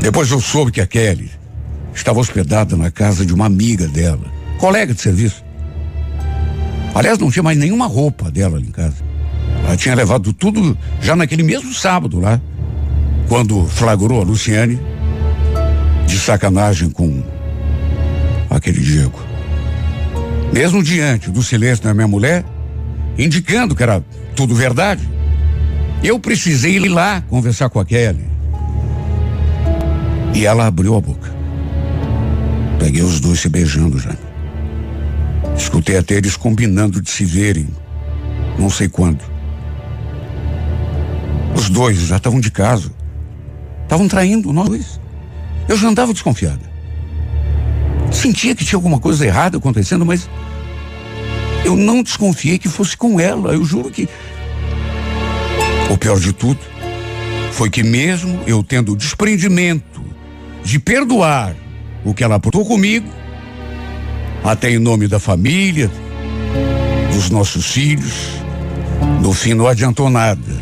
Depois 0.00 0.30
eu 0.30 0.40
soube 0.40 0.70
que 0.70 0.80
a 0.80 0.86
Kelly 0.86 1.30
estava 1.94 2.20
hospedada 2.20 2.76
na 2.76 2.90
casa 2.90 3.24
de 3.24 3.32
uma 3.32 3.46
amiga 3.46 3.86
dela, 3.88 4.24
colega 4.58 4.92
de 4.92 5.00
serviço. 5.00 5.44
Aliás, 6.94 7.18
não 7.18 7.30
tinha 7.30 7.42
mais 7.42 7.58
nenhuma 7.58 7.86
roupa 7.86 8.30
dela 8.30 8.56
ali 8.56 8.68
em 8.68 8.70
casa. 8.70 8.96
Ela 9.64 9.76
tinha 9.76 9.94
levado 9.94 10.32
tudo 10.32 10.76
já 11.00 11.16
naquele 11.16 11.42
mesmo 11.42 11.72
sábado 11.72 12.20
lá, 12.20 12.40
quando 13.28 13.66
flagrou 13.66 14.20
a 14.20 14.24
Luciane 14.24 14.78
de 16.06 16.18
sacanagem 16.18 16.90
com 16.90 17.22
aquele 18.50 18.80
Diego. 18.80 19.18
Mesmo 20.52 20.82
diante 20.82 21.30
do 21.30 21.42
silêncio 21.42 21.82
da 21.82 21.92
minha 21.92 22.06
mulher, 22.06 22.44
indicando 23.18 23.74
que 23.74 23.82
era 23.82 24.04
tudo 24.36 24.54
verdade, 24.54 25.08
eu 26.02 26.18
precisei 26.18 26.76
ir 26.76 26.88
lá 26.88 27.22
conversar 27.22 27.68
com 27.70 27.80
a 27.80 27.84
Kelly. 27.84 28.24
E 30.34 30.44
ela 30.44 30.66
abriu 30.66 30.94
a 30.96 31.00
boca. 31.00 31.32
Peguei 32.78 33.02
os 33.02 33.20
dois 33.20 33.40
se 33.40 33.48
beijando 33.48 33.98
já. 33.98 34.14
Escutei 35.56 35.96
até 35.96 36.14
eles 36.14 36.36
combinando 36.36 37.00
de 37.00 37.10
se 37.10 37.24
verem. 37.24 37.68
Não 38.58 38.68
sei 38.68 38.88
quando. 38.88 39.22
Os 41.54 41.68
dois 41.70 41.98
já 41.98 42.16
estavam 42.16 42.40
de 42.40 42.50
casa. 42.50 42.90
Estavam 43.94 44.08
traindo 44.08 44.52
nós 44.52 44.68
dois. 44.68 45.00
Eu 45.68 45.76
já 45.76 45.86
andava 45.86 46.12
desconfiada. 46.12 46.68
Sentia 48.10 48.52
que 48.52 48.64
tinha 48.64 48.76
alguma 48.76 48.98
coisa 48.98 49.24
errada 49.24 49.56
acontecendo, 49.56 50.04
mas 50.04 50.28
eu 51.64 51.76
não 51.76 52.02
desconfiei 52.02 52.58
que 52.58 52.68
fosse 52.68 52.96
com 52.96 53.20
ela. 53.20 53.54
Eu 53.54 53.64
juro 53.64 53.92
que 53.92 54.08
o 55.88 55.96
pior 55.96 56.18
de 56.18 56.32
tudo 56.32 56.58
foi 57.52 57.70
que 57.70 57.84
mesmo 57.84 58.40
eu 58.48 58.64
tendo 58.64 58.94
o 58.94 58.96
desprendimento 58.96 60.02
de 60.64 60.80
perdoar 60.80 61.54
o 62.04 62.12
que 62.12 62.24
ela 62.24 62.34
apontou 62.34 62.64
comigo, 62.64 63.08
até 64.42 64.72
em 64.72 64.78
nome 64.80 65.06
da 65.06 65.20
família, 65.20 65.88
dos 67.12 67.30
nossos 67.30 67.66
filhos, 67.70 68.40
no 69.22 69.32
fim 69.32 69.54
não 69.54 69.68
adiantou 69.68 70.10
nada. 70.10 70.60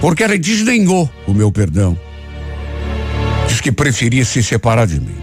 Porque 0.00 0.22
ela 0.22 0.38
desdenhou 0.38 1.06
o 1.26 1.34
meu 1.34 1.52
perdão. 1.52 1.98
Que 3.60 3.70
preferia 3.70 4.24
se 4.24 4.42
separar 4.42 4.86
de 4.86 4.98
mim. 5.00 5.16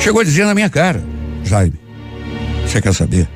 Chegou 0.00 0.20
a 0.20 0.24
dizer 0.24 0.46
na 0.46 0.54
minha 0.54 0.70
cara, 0.70 1.02
Jaime, 1.44 1.78
você 2.66 2.80
quer 2.80 2.94
saber? 2.94 3.28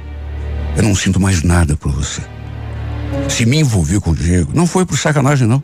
Eu 0.77 0.83
não 0.83 0.95
sinto 0.95 1.21
mais 1.21 1.43
nada 1.43 1.77
por 1.77 1.93
você. 1.93 2.23
Se 3.29 3.45
me 3.45 3.59
envolvi 3.59 4.01
com 4.01 4.11
o 4.11 4.15
Diego, 4.15 4.53
não 4.55 4.67
foi 4.67 4.87
por 4.87 4.97
sacanagem, 4.97 5.47
não. 5.47 5.63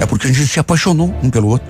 É 0.00 0.06
porque 0.06 0.28
a 0.28 0.32
gente 0.32 0.46
se 0.46 0.58
apaixonou 0.58 1.14
um 1.22 1.28
pelo 1.28 1.48
outro. 1.48 1.68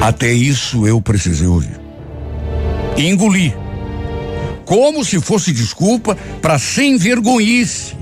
Até 0.00 0.32
isso 0.32 0.86
eu 0.86 1.00
precisei 1.00 1.46
ouvir. 1.46 1.80
E 2.96 3.08
engoli. 3.08 3.54
Como 4.64 5.04
se 5.04 5.20
fosse 5.20 5.52
desculpa 5.52 6.16
para 6.42 6.58
sem 6.58 6.98
vergonhice 6.98 7.96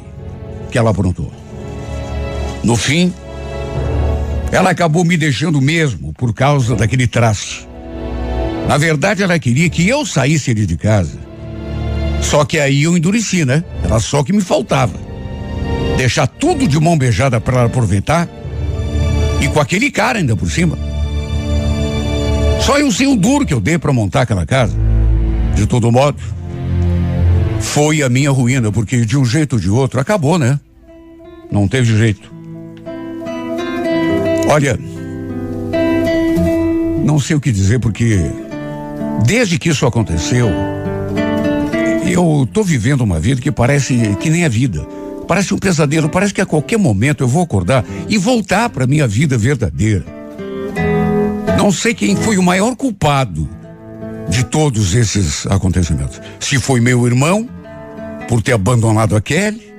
que 0.71 0.79
ela 0.79 0.91
aprontou. 0.91 1.33
No 2.63 2.77
fim, 2.77 3.13
ela 4.55 4.71
acabou 4.71 5.05
me 5.05 5.17
deixando 5.17 5.61
mesmo 5.61 6.13
por 6.15 6.33
causa 6.33 6.75
daquele 6.75 7.07
traço. 7.07 7.69
Na 8.69 8.79
verdade, 8.79 9.23
ela 9.23 9.39
queria 9.39 9.69
que 9.69 9.87
eu 9.87 10.07
saísse 10.07 10.51
ali 10.51 10.65
de 10.65 10.77
casa 10.77 11.25
só 12.25 12.45
que 12.45 12.59
aí 12.59 12.83
eu 12.85 12.97
endureci, 12.97 13.45
né? 13.45 13.63
Era 13.83 14.01
só 14.01 14.21
o 14.21 14.25
que 14.25 14.33
me 14.33 14.41
faltava. 14.41 14.95
Deixar 15.97 16.27
tudo 16.27 16.67
de 16.67 16.81
mão 16.81 16.97
beijada 16.97 17.41
para 17.41 17.59
ela 17.59 17.67
aproveitar. 17.67 18.29
E 19.41 19.49
com 19.49 19.61
aquele 19.61 19.91
cara 19.91 20.19
ainda 20.19 20.35
por 20.35 20.51
cima. 20.51 20.77
Só 22.61 22.79
eu 22.79 22.91
sei 22.91 23.07
o 23.07 23.15
duro 23.15 23.45
que 23.45 23.53
eu 23.53 23.61
dei 23.61 23.79
para 23.79 23.93
montar 23.93 24.23
aquela 24.23 24.47
casa. 24.47 24.75
De 25.55 25.67
todo 25.67 25.93
modo, 25.93 26.19
foi 27.61 28.03
a 28.03 28.09
minha 28.09 28.31
ruína, 28.31 28.73
porque 28.73 29.05
de 29.05 29.19
um 29.19 29.25
jeito 29.25 29.55
ou 29.55 29.61
de 29.61 29.69
outro 29.69 30.01
acabou, 30.01 30.39
né? 30.39 30.59
Não 31.53 31.69
teve 31.69 31.97
jeito. 31.97 32.34
Olha, 34.55 34.79
não 37.05 37.19
sei 37.19 37.35
o 37.35 37.41
que 37.41 37.51
dizer, 37.51 37.81
porque 37.81 38.21
desde 39.27 39.59
que 39.59 39.69
isso 39.69 39.85
aconteceu, 39.85 40.49
eu 42.07 42.49
tô 42.53 42.63
vivendo 42.63 43.01
uma 43.01 43.19
vida 43.19 43.41
que 43.41 43.51
parece 43.51 44.15
que 44.21 44.31
nem 44.31 44.45
a 44.45 44.49
vida. 44.49 44.87
Parece 45.27 45.53
um 45.53 45.59
pesadelo, 45.59 46.09
parece 46.09 46.33
que 46.33 46.41
a 46.41 46.47
qualquer 46.47 46.79
momento 46.79 47.25
eu 47.25 47.27
vou 47.27 47.43
acordar 47.43 47.85
e 48.09 48.17
voltar 48.17 48.71
para 48.71 48.87
minha 48.87 49.09
vida 49.09 49.37
verdadeira. 49.37 50.05
Não 51.59 51.73
sei 51.73 51.93
quem 51.93 52.15
foi 52.15 52.39
o 52.39 52.43
maior 52.43 52.77
culpado 52.77 53.49
de 54.29 54.45
todos 54.45 54.95
esses 54.95 55.49
acontecimentos. 55.49 56.21
Se 56.39 56.61
foi 56.61 56.79
meu 56.79 57.05
irmão 57.09 57.49
por 58.29 58.41
ter 58.41 58.53
abandonado 58.53 59.17
a 59.17 59.21
Kelly, 59.21 59.75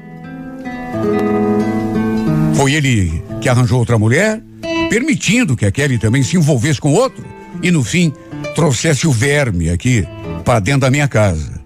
foi 2.55 2.73
ele 2.73 3.23
que 3.39 3.47
arranjou 3.47 3.79
outra 3.79 3.97
mulher, 3.97 4.43
permitindo 4.89 5.55
que 5.55 5.65
a 5.65 5.71
Kelly 5.71 5.97
também 5.97 6.23
se 6.23 6.37
envolvesse 6.37 6.79
com 6.79 6.93
outro 6.93 7.25
e 7.61 7.71
no 7.71 7.83
fim 7.83 8.13
trouxesse 8.55 9.07
o 9.07 9.11
verme 9.11 9.69
aqui 9.69 10.07
para 10.43 10.59
dentro 10.59 10.81
da 10.81 10.91
minha 10.91 11.07
casa. 11.07 11.61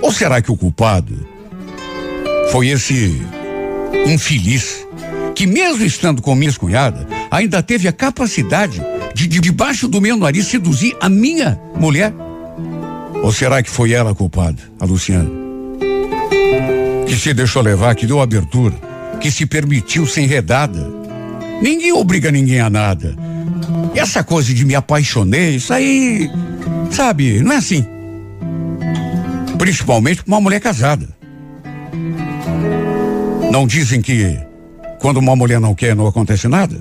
Ou 0.00 0.12
será 0.12 0.40
que 0.40 0.50
o 0.50 0.56
culpado 0.56 1.26
foi 2.50 2.68
esse 2.68 3.20
infeliz 4.06 4.86
que, 5.34 5.46
mesmo 5.46 5.84
estando 5.84 6.22
com 6.22 6.34
minha 6.34 6.52
cunhada, 6.52 7.06
ainda 7.30 7.62
teve 7.62 7.88
a 7.88 7.92
capacidade 7.92 8.80
de, 9.14 9.26
de 9.26 9.40
debaixo 9.40 9.88
do 9.88 10.00
meu 10.00 10.16
nariz, 10.16 10.46
seduzir 10.46 10.96
a 11.00 11.08
minha 11.08 11.60
mulher? 11.76 12.12
Ou 13.22 13.32
será 13.32 13.62
que 13.62 13.70
foi 13.70 13.92
ela 13.92 14.12
a 14.12 14.14
culpada, 14.14 14.62
a 14.78 14.84
Luciana? 14.84 15.30
Que 17.06 17.16
se 17.16 17.34
deixou 17.34 17.62
levar, 17.62 17.94
que 17.94 18.06
deu 18.06 18.20
abertura, 18.20 18.74
que 19.20 19.30
se 19.30 19.44
permitiu 19.46 20.06
ser 20.06 20.22
enredada. 20.22 20.97
Ninguém 21.60 21.92
obriga 21.92 22.30
ninguém 22.30 22.60
a 22.60 22.70
nada. 22.70 23.14
E 23.94 23.98
essa 23.98 24.22
coisa 24.22 24.52
de 24.54 24.64
me 24.64 24.74
apaixonei, 24.74 25.56
isso 25.56 25.72
aí, 25.72 26.30
sabe, 26.90 27.40
não 27.40 27.52
é 27.52 27.56
assim. 27.56 27.84
Principalmente 29.58 30.22
para 30.22 30.34
uma 30.34 30.40
mulher 30.40 30.60
casada. 30.60 31.08
Não 33.50 33.66
dizem 33.66 34.00
que 34.00 34.38
quando 35.00 35.18
uma 35.18 35.34
mulher 35.34 35.60
não 35.60 35.74
quer, 35.74 35.96
não 35.96 36.06
acontece 36.06 36.48
nada? 36.48 36.76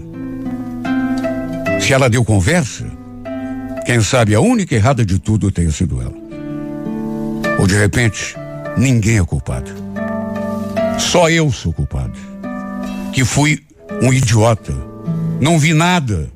Se 1.79 1.93
ela 1.93 2.09
deu 2.09 2.23
conversa, 2.23 2.85
Quem 3.87 4.01
sabe 4.01 4.35
a 4.35 4.41
única 4.41 4.75
errada 4.75 5.05
de 5.05 5.17
tudo 5.17 5.49
tenha 5.49 5.71
sido 5.71 6.01
ela. 6.01 6.13
Ou 7.57 7.65
de 7.65 7.73
repente, 7.73 8.35
ninguém 8.77 9.17
é 9.17 9.23
culpado. 9.23 9.71
Só 10.99 11.29
eu 11.29 11.49
sou 11.53 11.71
culpado. 11.71 12.19
Que 13.13 13.23
fui 13.23 13.63
um 14.01 14.13
idiota. 14.13 14.73
Não 15.39 15.59
vi 15.59 15.73
nada. 15.73 16.31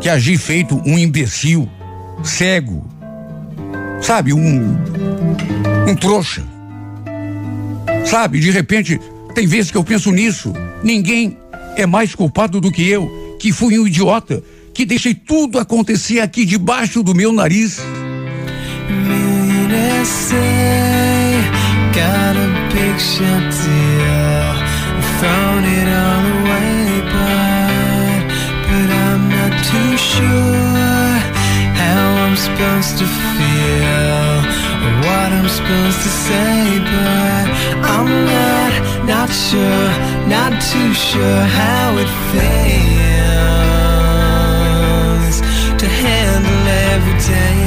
Que 0.00 0.08
agi 0.08 0.36
feito 0.36 0.80
um 0.86 0.98
imbecil, 0.98 1.68
cego. 2.22 2.86
Sabe, 4.00 4.32
um. 4.32 4.76
um 5.88 5.94
trouxa. 5.96 6.42
Sabe, 8.04 8.40
de 8.40 8.50
repente, 8.50 9.00
tem 9.34 9.46
vezes 9.46 9.70
que 9.70 9.76
eu 9.76 9.84
penso 9.84 10.10
nisso. 10.12 10.52
Ninguém 10.82 11.36
é 11.76 11.84
mais 11.84 12.14
culpado 12.14 12.60
do 12.60 12.70
que 12.70 12.88
eu, 12.88 13.36
que 13.38 13.52
fui 13.52 13.78
um 13.78 13.86
idiota, 13.86 14.42
que 14.72 14.86
deixei 14.86 15.14
tudo 15.14 15.58
acontecer 15.58 16.20
aqui 16.20 16.44
debaixo 16.44 17.02
do 17.02 17.14
meu 17.14 17.32
nariz. 17.32 17.80
Got 21.92 22.36
a 22.36 22.98
shot 22.98 23.50
deal, 23.64 24.56
it 25.64 26.37
sure 29.98 31.18
how 31.82 32.02
I'm 32.24 32.36
supposed 32.36 32.94
to 33.02 33.06
feel, 33.34 34.32
or 34.84 34.92
what 35.06 35.28
I'm 35.38 35.48
supposed 35.48 36.00
to 36.06 36.10
say, 36.26 36.78
but 36.78 37.46
I'm 37.94 38.10
not, 38.32 38.72
not 39.12 39.28
sure, 39.30 39.90
not 40.28 40.52
too 40.70 40.90
sure 40.94 41.42
how 41.60 41.98
it 42.02 42.10
feels 42.30 42.58
to 45.80 45.86
handle 45.86 46.66
every 46.94 47.18
day. 47.34 47.58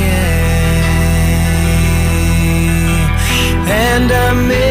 And 3.93 4.11
I 4.11 4.33
miss 4.47 4.70